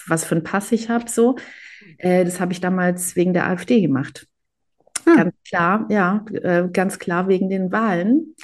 [0.08, 1.10] was für ein Pass ich habe.
[1.10, 1.36] So,
[1.98, 4.28] äh, das habe ich damals wegen der AfD gemacht.
[5.06, 5.16] Hm.
[5.16, 8.36] Ganz klar, ja, äh, ganz klar wegen den Wahlen.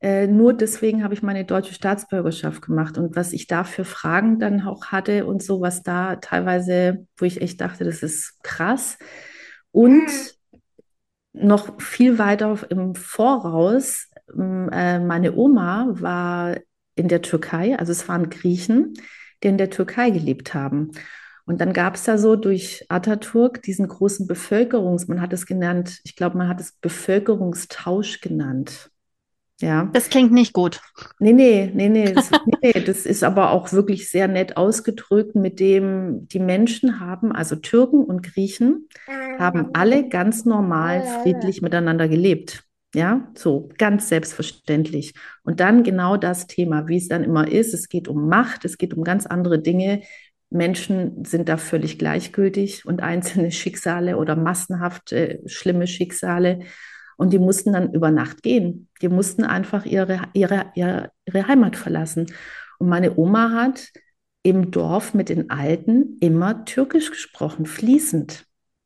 [0.00, 2.98] Äh, nur deswegen habe ich meine deutsche Staatsbürgerschaft gemacht.
[2.98, 7.24] Und was ich da für Fragen dann auch hatte und so, was da teilweise, wo
[7.24, 8.98] ich echt dachte, das ist krass.
[9.70, 10.10] Und
[11.32, 16.56] noch viel weiter im Voraus, äh, meine Oma war
[16.94, 18.94] in der Türkei, also es waren Griechen,
[19.42, 20.92] die in der Türkei gelebt haben.
[21.44, 26.00] Und dann gab es da so durch Atatürk diesen großen Bevölkerungs, man hat es genannt,
[26.04, 28.90] ich glaube, man hat es Bevölkerungstausch genannt.
[29.62, 29.88] Ja.
[29.92, 30.80] Das klingt nicht gut.
[31.20, 32.30] Nee, nee, nee, nee, das,
[32.62, 37.56] nee, das ist aber auch wirklich sehr nett ausgedrückt, mit dem die Menschen haben, also
[37.56, 38.88] Türken und Griechen,
[39.38, 42.64] haben alle ganz normal friedlich miteinander gelebt.
[42.94, 45.14] Ja, so ganz selbstverständlich.
[45.44, 47.72] Und dann genau das Thema, wie es dann immer ist.
[47.72, 50.02] Es geht um Macht, es geht um ganz andere Dinge,
[50.52, 56.60] Menschen sind da völlig gleichgültig und einzelne Schicksale oder massenhaft äh, schlimme Schicksale.
[57.16, 58.88] Und die mussten dann über Nacht gehen.
[59.00, 62.26] Die mussten einfach ihre, ihre, ihre, ihre Heimat verlassen.
[62.78, 63.90] Und meine Oma hat
[64.42, 68.44] im Dorf mit den Alten immer Türkisch gesprochen, fließend.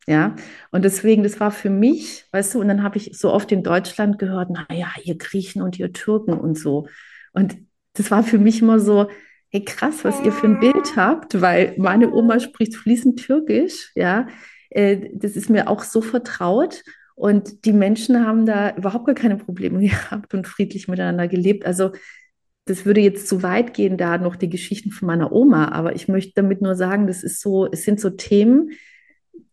[0.09, 0.37] Ja,
[0.71, 3.65] und deswegen, das war für mich, weißt du, und dann habe ich so oft in
[3.65, 6.87] Deutschland gehört, naja, ihr Griechen und ihr Türken und so.
[7.33, 7.57] Und
[7.95, 9.09] das war für mich immer so,
[9.51, 14.27] hey, krass, was ihr für ein Bild habt, weil meine Oma spricht fließend Türkisch, ja.
[14.71, 16.83] Äh, das ist mir auch so vertraut.
[17.15, 21.65] Und die Menschen haben da überhaupt gar keine Probleme gehabt und friedlich miteinander gelebt.
[21.65, 21.93] Also
[22.67, 26.09] das würde jetzt zu weit gehen, da noch die Geschichten von meiner Oma, aber ich
[26.09, 28.73] möchte damit nur sagen, das ist so, es sind so Themen,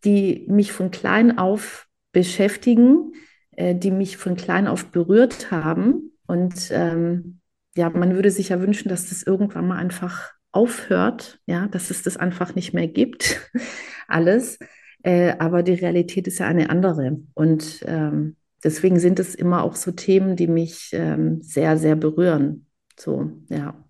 [0.04, 3.12] die mich von klein auf beschäftigen,
[3.52, 6.12] äh, die mich von klein auf berührt haben.
[6.26, 7.40] Und ähm,
[7.76, 12.02] ja, man würde sich ja wünschen, dass das irgendwann mal einfach aufhört, ja, dass es
[12.02, 13.50] das einfach nicht mehr gibt,
[14.08, 14.58] alles.
[15.02, 17.18] Äh, aber die Realität ist ja eine andere.
[17.34, 22.66] Und ähm, deswegen sind es immer auch so Themen, die mich ähm, sehr, sehr berühren.
[22.98, 23.83] So, ja.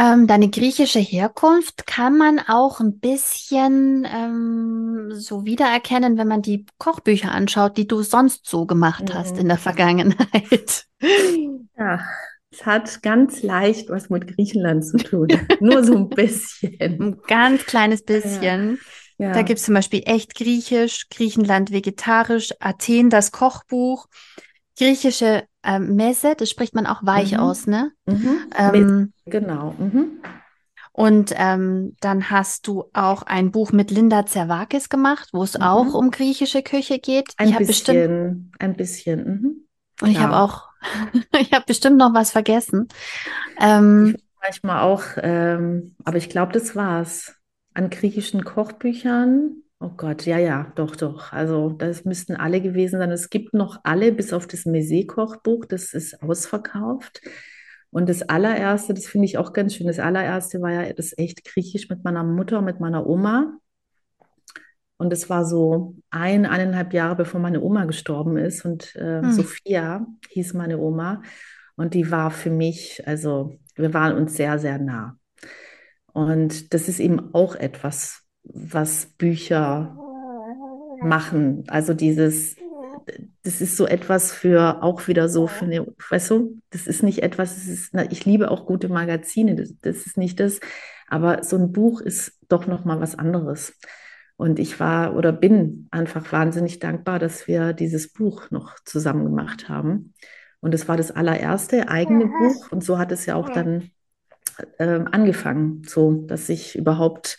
[0.00, 6.64] Ähm, deine griechische Herkunft kann man auch ein bisschen ähm, so wiedererkennen, wenn man die
[6.78, 9.62] Kochbücher anschaut, die du sonst so gemacht hast in der mhm.
[9.62, 10.86] Vergangenheit.
[11.78, 11.98] Ja,
[12.50, 15.28] es hat ganz leicht was mit Griechenland zu tun.
[15.60, 16.76] Nur so ein bisschen.
[16.78, 18.78] Ein ganz kleines bisschen.
[19.18, 19.28] Ja.
[19.28, 19.32] Ja.
[19.32, 24.08] Da gibt es zum Beispiel echt Griechisch, Griechenland vegetarisch, Athen das Kochbuch,
[24.80, 27.38] griechische ähm, Messe, das spricht man auch weich mhm.
[27.38, 27.92] aus, ne?
[28.06, 28.38] Mhm.
[28.56, 29.74] Ähm, genau.
[29.78, 30.22] Mhm.
[30.92, 35.84] Und ähm, dann hast du auch ein Buch mit Linda Zervakis gemacht, wo es auch
[35.84, 35.94] mhm.
[35.94, 37.32] um griechische Küche geht.
[37.36, 39.24] Ein ich bisschen, bestimmt, ein bisschen.
[39.24, 39.68] Mhm.
[40.00, 40.22] Und ich ja.
[40.22, 40.68] habe auch,
[41.38, 42.88] ich habe bestimmt noch was vergessen.
[43.60, 47.34] Ähm, manchmal auch, ähm, aber ich glaube, das war's.
[47.72, 51.32] An griechischen Kochbüchern Oh Gott, ja, ja, doch, doch.
[51.32, 53.10] Also das müssten alle gewesen sein.
[53.10, 57.22] Es gibt noch alle, bis auf das Mese-Kochbuch, das ist ausverkauft.
[57.88, 61.44] Und das allererste, das finde ich auch ganz schön, das allererste war ja das echt
[61.44, 63.58] griechisch mit meiner Mutter, mit meiner Oma.
[64.98, 68.66] Und das war so ein, eineinhalb Jahre, bevor meine Oma gestorben ist.
[68.66, 69.32] Und äh, hm.
[69.32, 71.22] Sophia hieß meine Oma.
[71.76, 75.16] Und die war für mich, also wir waren uns sehr, sehr nah.
[76.12, 79.96] Und das ist eben auch etwas, was Bücher
[81.02, 81.64] machen.
[81.68, 82.56] Also dieses,
[83.42, 87.22] das ist so etwas für auch wieder so für eine, weißt du, das ist nicht
[87.22, 90.60] etwas, ist, na, ich liebe auch gute Magazine, das, das ist nicht das,
[91.08, 93.72] aber so ein Buch ist doch nochmal was anderes.
[94.36, 99.68] Und ich war oder bin einfach wahnsinnig dankbar, dass wir dieses Buch noch zusammen gemacht
[99.68, 100.14] haben.
[100.60, 102.72] Und es war das allererste eigene Buch.
[102.72, 103.90] Und so hat es ja auch dann
[104.78, 107.36] äh, angefangen, so dass ich überhaupt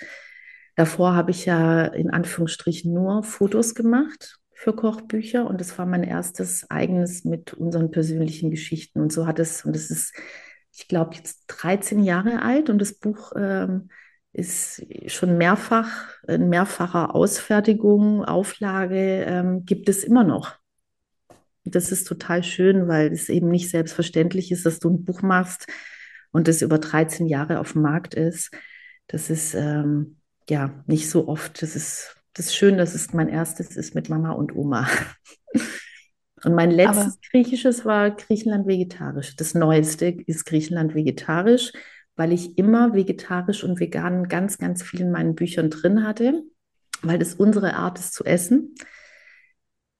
[0.75, 6.03] Davor habe ich ja in Anführungsstrichen nur Fotos gemacht für Kochbücher und das war mein
[6.03, 9.01] erstes eigenes mit unseren persönlichen Geschichten.
[9.01, 10.13] Und so hat es, und es ist,
[10.71, 13.89] ich glaube, jetzt 13 Jahre alt und das Buch ähm,
[14.33, 20.55] ist schon mehrfach, in mehrfacher Ausfertigung, Auflage ähm, gibt es immer noch.
[21.63, 25.67] Das ist total schön, weil es eben nicht selbstverständlich ist, dass du ein Buch machst
[26.31, 28.51] und es über 13 Jahre auf dem Markt ist.
[29.07, 31.61] Das ist ähm, ja, nicht so oft.
[31.61, 34.87] Das ist, das ist schön, dass es mein erstes ist mit Mama und Oma.
[36.43, 39.35] Und mein letztes Aber Griechisches war Griechenland vegetarisch.
[39.35, 41.71] Das neueste ist Griechenland vegetarisch,
[42.15, 46.41] weil ich immer vegetarisch und vegan ganz, ganz viel in meinen Büchern drin hatte,
[47.03, 48.73] weil das unsere Art ist zu essen.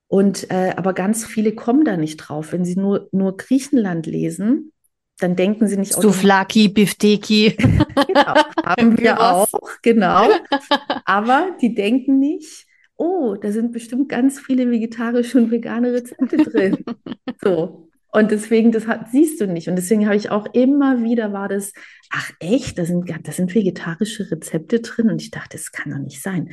[0.08, 2.52] Und äh, aber ganz viele kommen da nicht drauf.
[2.52, 4.74] Wenn sie nur, nur Griechenland lesen,
[5.20, 7.56] dann denken sie nicht Souflaki, Bifteki.
[8.08, 8.34] genau,
[8.64, 9.50] haben wir auch,
[9.82, 10.28] genau.
[11.06, 12.66] Aber die denken nicht,
[13.02, 16.78] oh, da sind bestimmt ganz viele vegetarische und vegane Rezepte drin.
[17.42, 17.88] so.
[18.14, 19.70] Und deswegen, das hat, siehst du nicht.
[19.70, 21.72] Und deswegen habe ich auch immer wieder war das,
[22.10, 25.10] ach echt, da sind, da sind vegetarische Rezepte drin.
[25.10, 26.50] Und ich dachte, das kann doch nicht sein.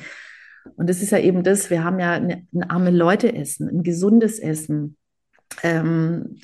[0.77, 4.39] Und das ist ja eben das, wir haben ja ein arme Leute Essen, ein gesundes
[4.39, 4.98] Essen
[5.63, 6.37] ähm,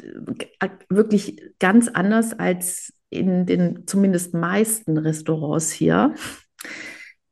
[0.88, 6.14] wirklich ganz anders als in den zumindest meisten Restaurants hier.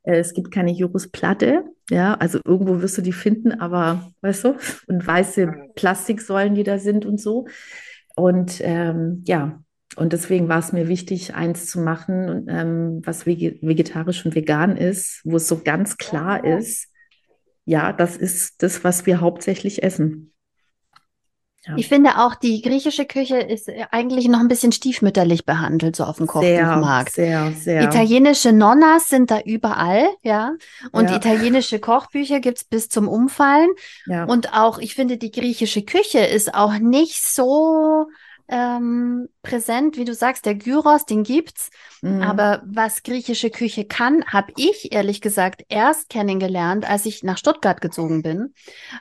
[0.03, 4.57] Äh, es gibt keine Jurusplatte, ja, also irgendwo wirst du die finden, aber weißt du,
[4.87, 7.47] und weiße Plastiksäulen, die da sind und so.
[8.15, 9.63] Und ähm, ja,
[9.95, 15.21] und deswegen war es mir wichtig, eins zu machen, ähm, was vegetarisch und vegan ist,
[15.23, 16.89] wo es so ganz klar ist,
[17.65, 20.32] ja, das ist das, was wir hauptsächlich essen.
[21.65, 21.75] Ja.
[21.77, 26.17] Ich finde auch, die griechische Küche ist eigentlich noch ein bisschen stiefmütterlich behandelt, so auf
[26.17, 27.13] dem Kochbuchmarkt.
[27.13, 27.83] Sehr, sehr, sehr.
[27.83, 30.53] Italienische Nonnas sind da überall, ja.
[30.91, 31.15] Und ja.
[31.15, 33.69] italienische Kochbücher gibt's bis zum Umfallen.
[34.05, 34.25] Ja.
[34.25, 38.07] Und auch, ich finde, die griechische Küche ist auch nicht so
[38.47, 41.69] ähm, präsent, wie du sagst, der Gyros, den gibt's.
[42.01, 42.21] Mhm.
[42.21, 47.81] Aber was griechische Küche kann, habe ich ehrlich gesagt erst kennengelernt, als ich nach Stuttgart
[47.81, 48.53] gezogen bin,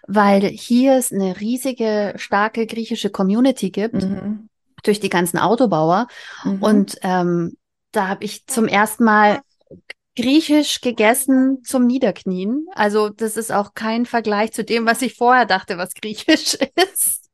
[0.06, 4.48] weil hier es eine riesige, starke griechische Community gibt Mhm.
[4.84, 6.06] durch die ganzen Autobauer.
[6.44, 6.62] Mhm.
[6.62, 7.56] Und ähm,
[7.92, 9.40] da habe ich zum ersten Mal
[10.14, 12.66] Griechisch gegessen zum Niederknien.
[12.74, 16.54] Also das ist auch kein Vergleich zu dem, was ich vorher dachte, was Griechisch
[16.92, 17.30] ist.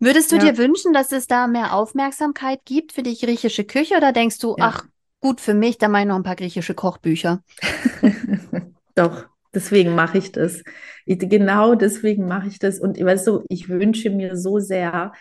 [0.00, 0.50] Würdest du Ja.
[0.50, 4.56] dir wünschen, dass es da mehr Aufmerksamkeit gibt für die griechische Küche oder denkst du,
[4.58, 4.68] Ja.
[4.70, 4.84] ach,
[5.20, 7.42] gut für mich, da mache ich noch ein paar griechische Kochbücher?
[8.94, 10.62] Doch, deswegen mache ich das.
[11.04, 12.80] Ich, genau deswegen mache ich das.
[12.80, 15.12] Und weißt du, ich wünsche mir so sehr,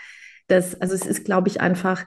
[0.48, 2.06] dass, also es ist, glaube ich, einfach,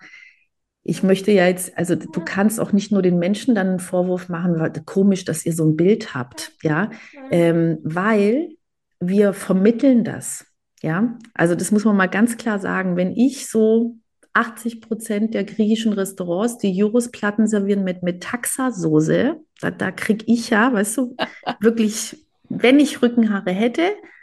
[0.82, 4.28] ich möchte ja jetzt, also du kannst auch nicht nur den Menschen dann einen Vorwurf
[4.30, 6.90] machen, weil komisch, dass ihr so ein Bild habt, ja,
[7.30, 8.56] ähm, weil
[8.98, 10.46] wir vermitteln das,
[10.82, 11.16] ja.
[11.34, 12.96] Also das muss man mal ganz klar sagen.
[12.96, 13.96] Wenn ich so
[14.34, 20.50] 80 Prozent der griechischen Restaurants die Gyros-Platten servieren mit, mit Taxa-Soße, da, da kriege ich
[20.50, 21.16] ja, weißt du,
[21.60, 23.82] wirklich, wenn ich Rückenhaare hätte,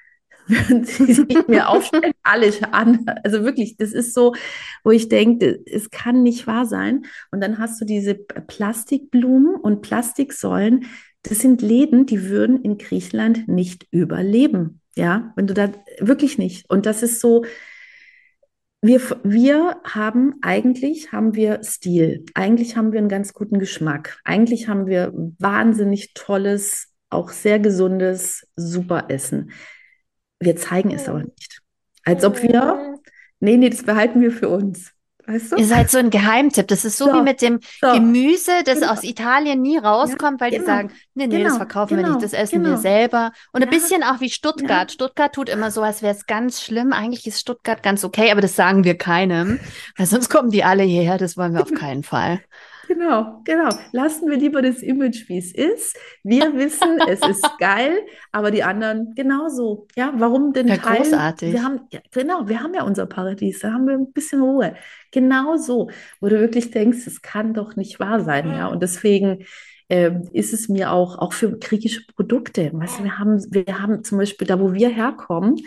[0.47, 3.05] würden sie sich mir aufstellen, alles an.
[3.23, 4.33] Also wirklich, das ist so,
[4.83, 7.03] wo ich denke, es kann nicht wahr sein.
[7.31, 10.85] Und dann hast du diese Plastikblumen und Plastiksäulen.
[11.21, 14.78] Das sind Läden, die würden in Griechenland nicht überleben.
[14.95, 16.69] Ja, wenn du da wirklich nicht.
[16.69, 17.45] Und das ist so,
[18.81, 22.25] wir, wir haben eigentlich haben wir Stil.
[22.33, 24.19] Eigentlich haben wir einen ganz guten Geschmack.
[24.23, 29.51] Eigentlich haben wir wahnsinnig tolles, auch sehr gesundes, super Essen.
[30.39, 31.61] Wir zeigen es aber nicht.
[32.03, 32.95] Als ob wir,
[33.39, 34.93] nee, nee, das behalten wir für uns.
[35.31, 35.57] Weißt du?
[35.57, 36.67] Ihr seid so ein Geheimtipp.
[36.69, 37.91] Das ist so, So, wie mit dem so.
[37.93, 38.91] Gemüse, das Genau.
[38.93, 40.67] aus Italien nie rauskommt, weil die genau.
[40.67, 42.81] sagen, nee, nee, das Genau, verkaufen wir genau, nicht, das essen wir genau.
[42.81, 43.31] selber.
[43.51, 43.77] Und ein Ja.
[43.77, 44.91] bisschen auch wie Stuttgart.
[44.91, 46.93] Stuttgart tut immer so, als wäre es ganz schlimm.
[46.93, 49.59] Eigentlich ist Stuttgart ganz okay, aber das sagen wir keinem,
[49.97, 51.19] weil sonst kommen die alle hierher.
[51.19, 52.39] Das wollen wir auf keinen Fall.
[52.89, 53.69] Genau, genau.
[53.91, 55.95] Lassen wir lieber das Image, wie es ist.
[56.23, 57.99] Wir wissen, es ist geil,
[58.31, 59.85] aber die anderen genauso.
[59.95, 61.03] Ja, warum denn Ja, teilen?
[61.03, 61.53] großartig.
[61.53, 64.73] Wir haben, ja, genau, wir haben ja unser Paradies, da haben wir ein bisschen Ruhe.
[65.11, 68.65] Genau so, wo du wirklich denkst, es kann doch nicht wahr sein, ja.
[68.67, 69.45] Und deswegen
[69.89, 72.71] ähm, ist es mir auch, auch für griechische Produkte.
[72.73, 75.57] Weißt du, wir haben, wir haben zum Beispiel da, wo wir herkommen,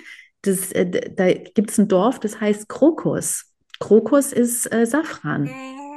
[0.43, 3.45] das, äh, da gibt es ein Dorf, das heißt Krokus.
[3.79, 5.49] Krokus ist äh, Safran.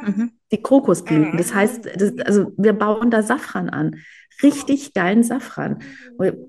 [0.03, 0.31] Mhm.
[0.51, 1.37] Die Krokusblüten.
[1.37, 3.97] Das heißt, das, also wir bauen da Safran an.
[4.43, 5.79] Richtig geilen Safran.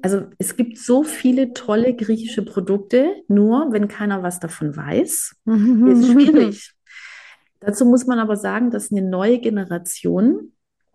[0.02, 5.36] Also es gibt so viele tolle griechische Produkte, nur wenn keiner was davon weiß, ist
[5.44, 6.72] es schwierig.
[7.60, 10.52] Dazu muss man aber sagen, dass eine neue Generation,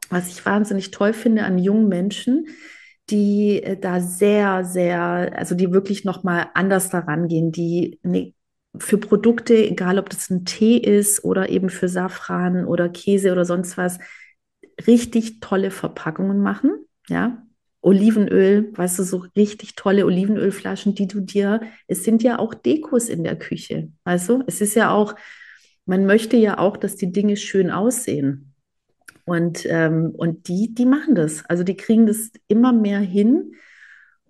[0.10, 2.48] was ich wahnsinnig toll finde an jungen Menschen,
[3.10, 8.34] die äh, da sehr, sehr, also die wirklich nochmal anders daran gehen, die ne,
[8.78, 13.46] für Produkte, egal ob das ein Tee ist oder eben für Safran oder Käse oder
[13.46, 14.00] sonst was,
[14.88, 16.72] richtig tolle Verpackungen machen,
[17.08, 17.46] ja.
[17.84, 23.10] Olivenöl, weißt du, so richtig tolle Olivenölflaschen, die du dir, es sind ja auch Dekos
[23.10, 23.90] in der Küche,
[24.30, 25.16] du, es ist ja auch,
[25.86, 28.54] man möchte ja auch, dass die Dinge schön aussehen.
[29.26, 31.46] Und, ähm, und die, die machen das.
[31.46, 33.54] Also die kriegen das immer mehr hin.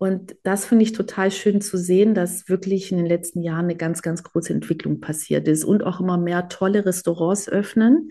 [0.02, 3.76] Und das finde ich total schön zu sehen, dass wirklich in den letzten Jahren eine
[3.76, 8.10] ganz, ganz große Entwicklung passiert ist und auch immer mehr tolle Restaurants öffnen,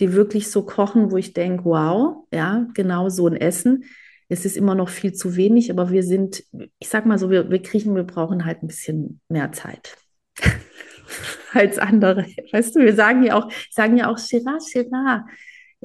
[0.00, 3.84] die wirklich so kochen, wo ich denke, wow, ja, genau so ein Essen.
[4.30, 6.42] Es ist immer noch viel zu wenig, aber wir sind,
[6.78, 9.94] ich sag mal so, wir, wir kriechen, wir brauchen halt ein bisschen mehr Zeit
[11.52, 12.24] als andere.
[12.50, 15.26] Weißt du, wir sagen ja auch, sagen ja auch Chira, Chira.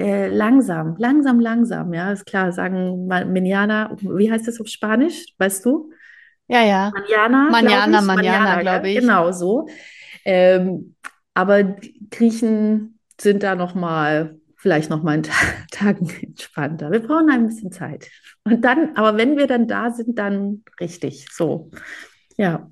[0.02, 5.66] Äh, langsam, langsam, langsam, ja, ist klar, sagen Manana, wie heißt das auf Spanisch, weißt
[5.66, 5.92] du?
[6.48, 6.92] Ja, ja.
[7.88, 8.06] Ich.
[8.08, 8.96] Manana, ja, glaube ich.
[9.02, 9.68] Genau so.
[10.26, 10.96] Ähm,
[11.34, 11.64] aber
[12.10, 15.34] Griechen sind da noch mal, vielleicht noch mal einen Ta-
[15.72, 16.92] Tagen entspannter.
[16.92, 18.10] Wir brauchen ein bisschen Zeit.
[18.44, 21.70] Und dann, aber wenn wir dann da sind, dann richtig, so.
[22.38, 22.72] Ja.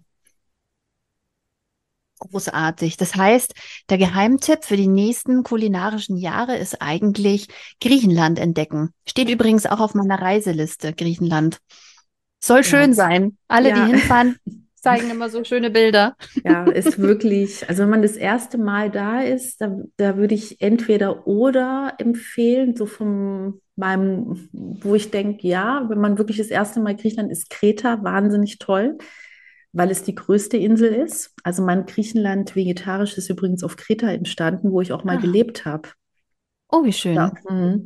[2.20, 2.97] Großartig.
[2.97, 3.53] Das heißt,
[3.89, 7.47] der Geheimtipp für die nächsten kulinarischen Jahre ist eigentlich
[7.82, 8.89] Griechenland entdecken.
[9.07, 11.59] Steht übrigens auch auf meiner Reiseliste, Griechenland.
[12.43, 12.95] Soll schön Ja.
[12.95, 13.38] sein.
[13.47, 13.86] Alle, Ja.
[13.86, 14.36] die hinfahren,
[14.76, 16.15] zeigen immer so schöne Bilder.
[16.43, 20.61] Ja, ist wirklich, also wenn man das erste Mal da ist, da, da würde ich
[20.61, 26.82] entweder oder empfehlen, so von meinem, wo ich denke, ja, wenn man wirklich das erste
[26.82, 28.97] Mal Griechenland ist, Kreta wahnsinnig toll,
[29.72, 31.34] weil es die größte Insel ist.
[31.43, 35.22] Also mein Griechenland vegetarisch ist übrigens auf Kreta entstanden, wo ich auch mal Ah.
[35.22, 35.89] gelebt habe.
[36.70, 37.15] Oh, wie schön.
[37.15, 37.34] Ja.
[37.49, 37.86] Mhm.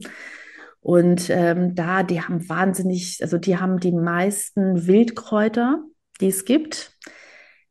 [0.82, 5.82] Und ähm, da, die haben wahnsinnig, also die haben die meisten Wildkräuter,
[6.20, 6.98] die es gibt.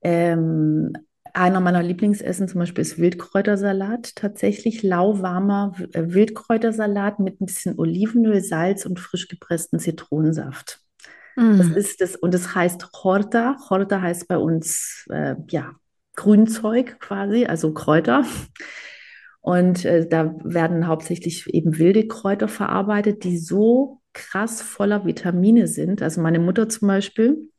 [0.03, 0.93] Ähm,
[1.35, 4.17] einer meiner Lieblingsessen zum Beispiel ist Wildkräutersalat.
[4.17, 10.81] Tatsächlich lauwarmer äh, Wildkräutersalat mit ein bisschen Olivenöl, Salz und frisch gepressten Zitronensaft.
[11.37, 11.59] Mm.
[11.59, 13.57] Das ist das, und das heißt Horta.
[13.69, 15.73] Horta heißt bei uns, äh, ja,
[16.17, 18.25] Grünzeug quasi, also Kräuter.
[19.41, 26.03] Und äh, da werden hauptsächlich eben wilde Kräuter verarbeitet, die so krass voller Vitamine sind.
[26.03, 27.51] Also meine Mutter zum Beispiel,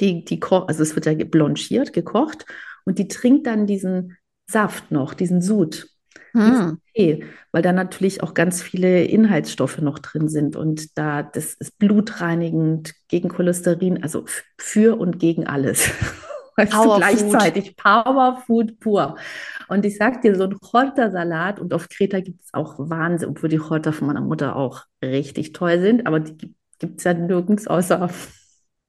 [0.00, 2.44] die, die kocht, also es wird ja blanchiert, gekocht
[2.84, 5.88] und die trinkt dann diesen Saft noch, diesen Sud.
[6.32, 6.78] Hm.
[6.94, 11.78] Tee, weil da natürlich auch ganz viele Inhaltsstoffe noch drin sind und da das ist
[11.78, 14.24] blutreinigend gegen Cholesterin, also
[14.58, 15.90] für und gegen alles.
[16.56, 19.16] weißt Power gleichzeitig Power Food pur.
[19.68, 23.48] Und ich sag dir, so ein Chorta-Salat und auf Kreta gibt es auch Wahnsinn, obwohl
[23.48, 27.66] die Chorta von meiner Mutter auch richtig toll sind, aber die gibt es ja nirgends
[27.66, 28.02] außer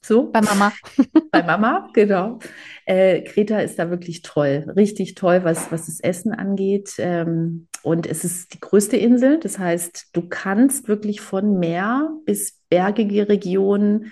[0.07, 0.31] so.
[0.31, 0.71] Bei Mama.
[1.31, 2.39] Bei Mama, genau.
[2.85, 6.93] Äh, Kreta ist da wirklich toll, richtig toll, was, was das Essen angeht.
[6.97, 12.59] Ähm, und es ist die größte Insel, das heißt, du kannst wirklich von Meer bis
[12.69, 14.11] bergige Regionen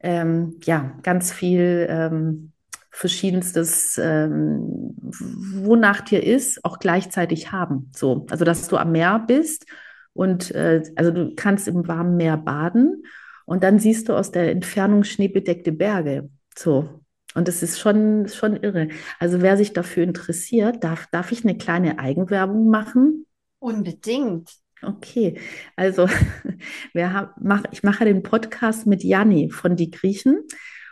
[0.00, 2.52] ähm, ja, ganz viel ähm,
[2.90, 7.90] verschiedenstes, ähm, wonach dir ist, auch gleichzeitig haben.
[7.94, 9.66] So, also dass du am Meer bist
[10.12, 13.04] und äh, also du kannst im warmen Meer baden
[13.50, 16.30] und dann siehst du aus der Entfernung schneebedeckte Berge.
[16.56, 17.00] So.
[17.34, 18.90] Und das ist schon, schon irre.
[19.18, 23.26] Also wer sich dafür interessiert, darf, darf ich eine kleine Eigenwerbung machen?
[23.58, 24.52] Unbedingt.
[24.82, 25.34] Okay,
[25.74, 26.08] also
[26.92, 30.46] wir haben, mach, ich mache den Podcast mit Janni von Die Griechen.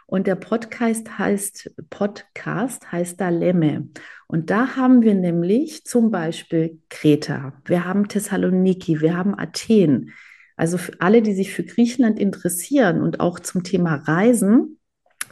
[0.07, 3.89] Und der Podcast heißt, Podcast heißt da Lemme.
[4.27, 10.13] Und da haben wir nämlich zum Beispiel Kreta, wir haben Thessaloniki, wir haben Athen.
[10.59, 14.79] Also für alle, die sich für Griechenland interessieren und auch zum Thema Reisen,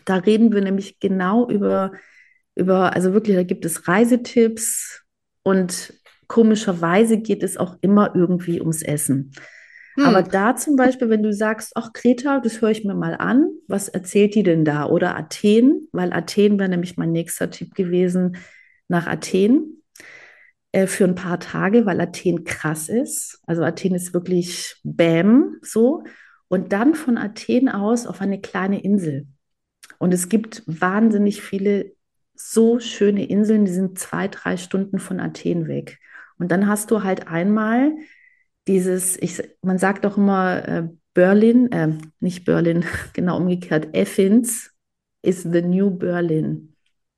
[0.04, 1.92] da reden wir nämlich genau über,
[2.54, 5.02] über, also wirklich, da gibt es Reisetipps
[5.42, 5.94] und
[6.28, 9.32] komischerweise geht es auch immer irgendwie ums Essen.
[9.96, 10.04] Hm.
[10.04, 13.48] Aber da zum Beispiel, wenn du sagst, ach Kreta, das höre ich mir mal an,
[13.66, 14.86] was erzählt die denn da?
[14.86, 18.36] Oder Athen, weil Athen wäre nämlich mein nächster Tipp gewesen,
[18.86, 19.82] nach Athen
[20.76, 23.40] äh, für ein paar Tage, weil Athen krass ist.
[23.46, 26.04] Also Athen ist wirklich Bäm so.
[26.48, 29.26] Und dann von Athen aus auf eine kleine Insel.
[29.96, 31.94] Und es gibt wahnsinnig viele
[32.34, 35.98] so schöne Inseln, die sind zwei, drei Stunden von Athen weg.
[36.38, 37.92] Und dann hast du halt einmal
[38.68, 44.72] dieses, ich, man sagt doch immer, äh, Berlin, äh, nicht Berlin, genau umgekehrt, Athens
[45.22, 46.74] is the new Berlin.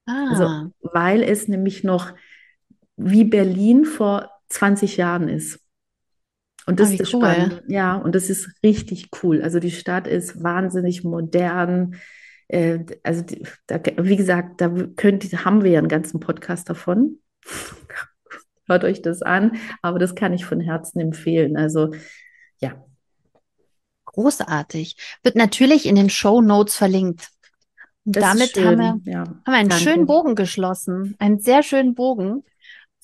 [0.06, 0.28] Ah.
[0.30, 2.14] Also, weil es nämlich noch
[2.98, 5.60] wie Berlin vor 20 Jahren ist.
[6.66, 7.22] Und das ah, ist cool.
[7.22, 7.62] spannend.
[7.68, 9.40] Ja, und das ist richtig cool.
[9.40, 11.96] Also die Stadt ist wahnsinnig modern.
[12.48, 17.20] Äh, also die, da, wie gesagt, da könnt, haben wir ja einen ganzen Podcast davon.
[18.66, 21.56] Hört euch das an, aber das kann ich von Herzen empfehlen.
[21.56, 21.92] Also
[22.58, 22.84] ja.
[24.04, 24.96] Großartig.
[25.22, 27.30] Wird natürlich in den Show Notes verlinkt.
[28.04, 29.84] Das Damit haben wir, ja, haben wir einen danke.
[29.84, 31.14] schönen Bogen geschlossen.
[31.18, 32.42] Einen sehr schönen Bogen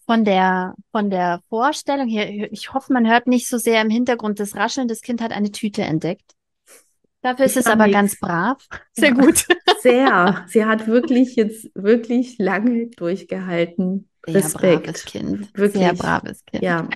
[0.07, 2.53] von der, von der Vorstellung hier.
[2.53, 4.89] Ich hoffe, man hört nicht so sehr im Hintergrund das Rascheln.
[4.89, 6.35] Das Kind hat eine Tüte entdeckt.
[7.23, 7.99] Dafür ist es aber nichts.
[7.99, 8.59] ganz brav.
[8.93, 9.47] Sehr ja, gut.
[9.81, 10.45] Sehr.
[10.47, 14.11] Sie hat wirklich jetzt wirklich lange durchgehalten.
[14.27, 14.85] Sehr Respekt.
[14.85, 15.57] braves Kind.
[15.57, 15.83] Wirklich.
[15.83, 16.63] Sehr braves Kind.
[16.63, 16.87] Ja.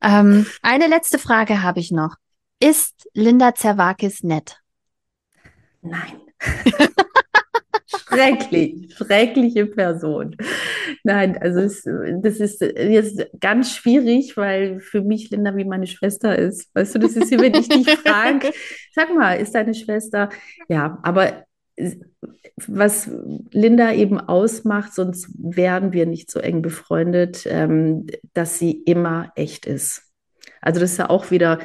[0.00, 2.14] Ähm, eine letzte Frage habe ich noch.
[2.60, 4.60] Ist Linda Zerwakis nett?
[5.82, 6.20] Nein.
[8.08, 10.36] Schrecklich, schreckliche Person.
[11.02, 11.82] Nein, also es,
[12.22, 16.72] das ist jetzt ganz schwierig, weil für mich Linda wie meine Schwester ist.
[16.74, 18.52] Weißt du, das ist wie wenn ich dich frage,
[18.94, 20.28] sag mal, ist deine Schwester?
[20.68, 21.44] Ja, aber
[22.66, 23.10] was
[23.50, 29.66] Linda eben ausmacht, sonst wären wir nicht so eng befreundet, ähm, dass sie immer echt
[29.66, 30.02] ist.
[30.60, 31.58] Also das ist ja auch wieder,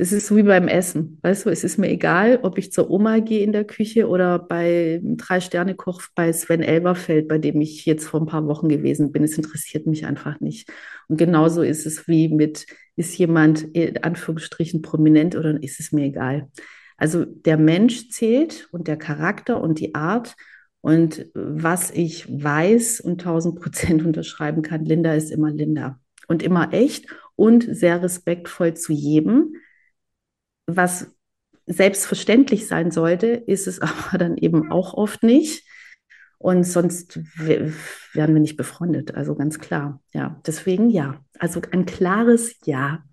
[0.00, 1.18] das ist so wie beim Essen.
[1.20, 4.38] Weißt du, es ist mir egal, ob ich zur Oma gehe in der Küche oder
[4.38, 9.24] bei Drei-Sterne-Koch bei Sven Elberfeld, bei dem ich jetzt vor ein paar Wochen gewesen bin.
[9.24, 10.70] Es interessiert mich einfach nicht.
[11.08, 12.64] Und genauso ist es wie mit,
[12.96, 16.48] ist jemand in Anführungsstrichen prominent oder ist es mir egal.
[16.96, 20.34] Also der Mensch zählt und der Charakter und die Art.
[20.80, 26.72] Und was ich weiß und tausend Prozent unterschreiben kann, Linda ist immer Linda und immer
[26.72, 27.04] echt
[27.36, 29.56] und sehr respektvoll zu jedem.
[30.76, 31.06] Was
[31.66, 35.64] selbstverständlich sein sollte, ist es aber dann eben auch oft nicht.
[36.38, 37.74] Und sonst wären
[38.14, 39.14] wir nicht befreundet.
[39.14, 40.00] Also ganz klar.
[40.14, 41.20] Ja, deswegen ja.
[41.38, 43.04] Also ein klares Ja.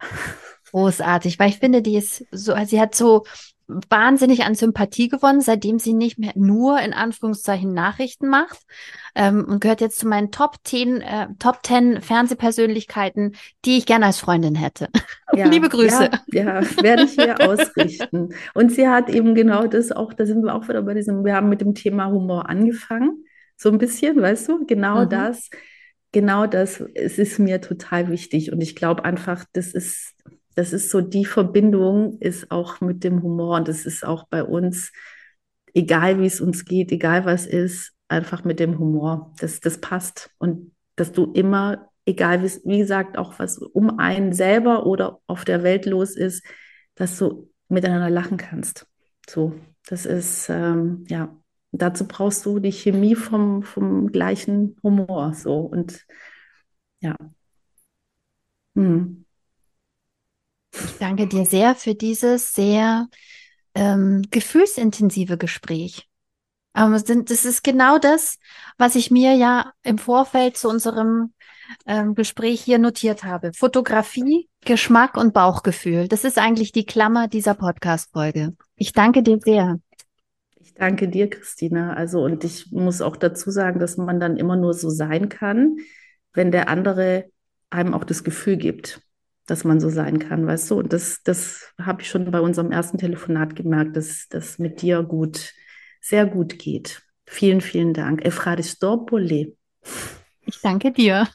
[0.72, 3.26] Großartig, weil ich finde, die ist so, sie hat so
[3.68, 8.66] wahnsinnig an Sympathie gewonnen, seitdem sie nicht mehr nur in Anführungszeichen Nachrichten macht
[9.14, 14.06] ähm, und gehört jetzt zu meinen Top 10, äh, Top 10 Fernsehpersönlichkeiten, die ich gerne
[14.06, 14.90] als Freundin hätte.
[15.34, 16.10] Ja, Liebe Grüße.
[16.32, 18.30] Ja, ja werde ich hier ausrichten.
[18.56, 21.36] Und sie hat eben genau das auch, da sind wir auch wieder bei diesem, wir
[21.36, 23.26] haben mit dem Thema Humor angefangen,
[23.58, 25.10] so ein bisschen, weißt du, genau mhm.
[25.10, 25.50] das,
[26.12, 30.16] genau das, es ist mir total wichtig und ich glaube einfach, das ist
[30.58, 34.44] das ist so, die Verbindung ist auch mit dem Humor und das ist auch bei
[34.44, 34.92] uns,
[35.76, 39.36] egal wie es uns geht, egal was ist, einfach mit dem Humor.
[39.40, 44.34] Das, das passt und dass du immer, egal wie, wie gesagt, auch was um einen
[44.34, 46.44] selber oder auf der Welt los ist,
[46.96, 48.88] dass du miteinander lachen kannst.
[49.30, 49.54] So,
[49.88, 51.38] das ist, ähm, ja,
[51.72, 55.36] dazu brauchst du die Chemie vom, vom gleichen Humor.
[55.36, 56.04] So und
[57.00, 57.16] ja.
[58.76, 59.27] Hm.
[60.86, 63.08] Ich danke dir sehr für dieses sehr
[63.74, 66.08] ähm, gefühlsintensive Gespräch.
[66.74, 68.38] Aber das ist genau das,
[68.78, 71.34] was ich mir ja im Vorfeld zu unserem
[71.88, 73.52] ähm, Gespräch hier notiert habe.
[73.54, 76.08] Fotografie, Geschmack und Bauchgefühl.
[76.08, 78.56] Das ist eigentlich die Klammer dieser Podcast-Folge.
[78.76, 79.80] Ich danke dir sehr.
[80.60, 81.94] Ich danke dir, Christina.
[81.94, 85.78] Also, und ich muss auch dazu sagen, dass man dann immer nur so sein kann,
[86.34, 87.26] wenn der andere
[87.70, 89.02] einem auch das Gefühl gibt
[89.48, 90.76] dass man so sein kann, weißt du?
[90.76, 95.02] Und das, das habe ich schon bei unserem ersten Telefonat gemerkt, dass das mit dir
[95.02, 95.54] gut,
[96.02, 97.02] sehr gut geht.
[97.26, 98.24] Vielen, vielen Dank.
[98.24, 99.54] Efraristopole.
[100.46, 101.28] Ich danke dir.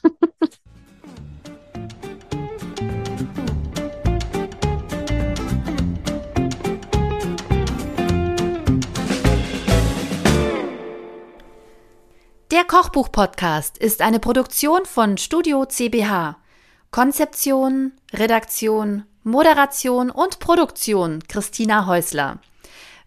[12.51, 16.37] Der Kochbuch-Podcast ist eine Produktion von Studio CBH.
[16.91, 22.37] Konzeption, Redaktion, Moderation und Produktion Christina Häusler.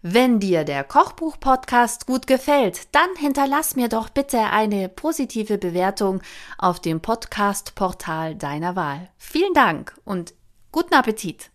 [0.01, 6.21] Wenn dir der Kochbuch-Podcast gut gefällt, dann hinterlass mir doch bitte eine positive Bewertung
[6.57, 9.07] auf dem Podcast-Portal deiner Wahl.
[9.17, 10.33] Vielen Dank und
[10.73, 11.51] guten Appetit!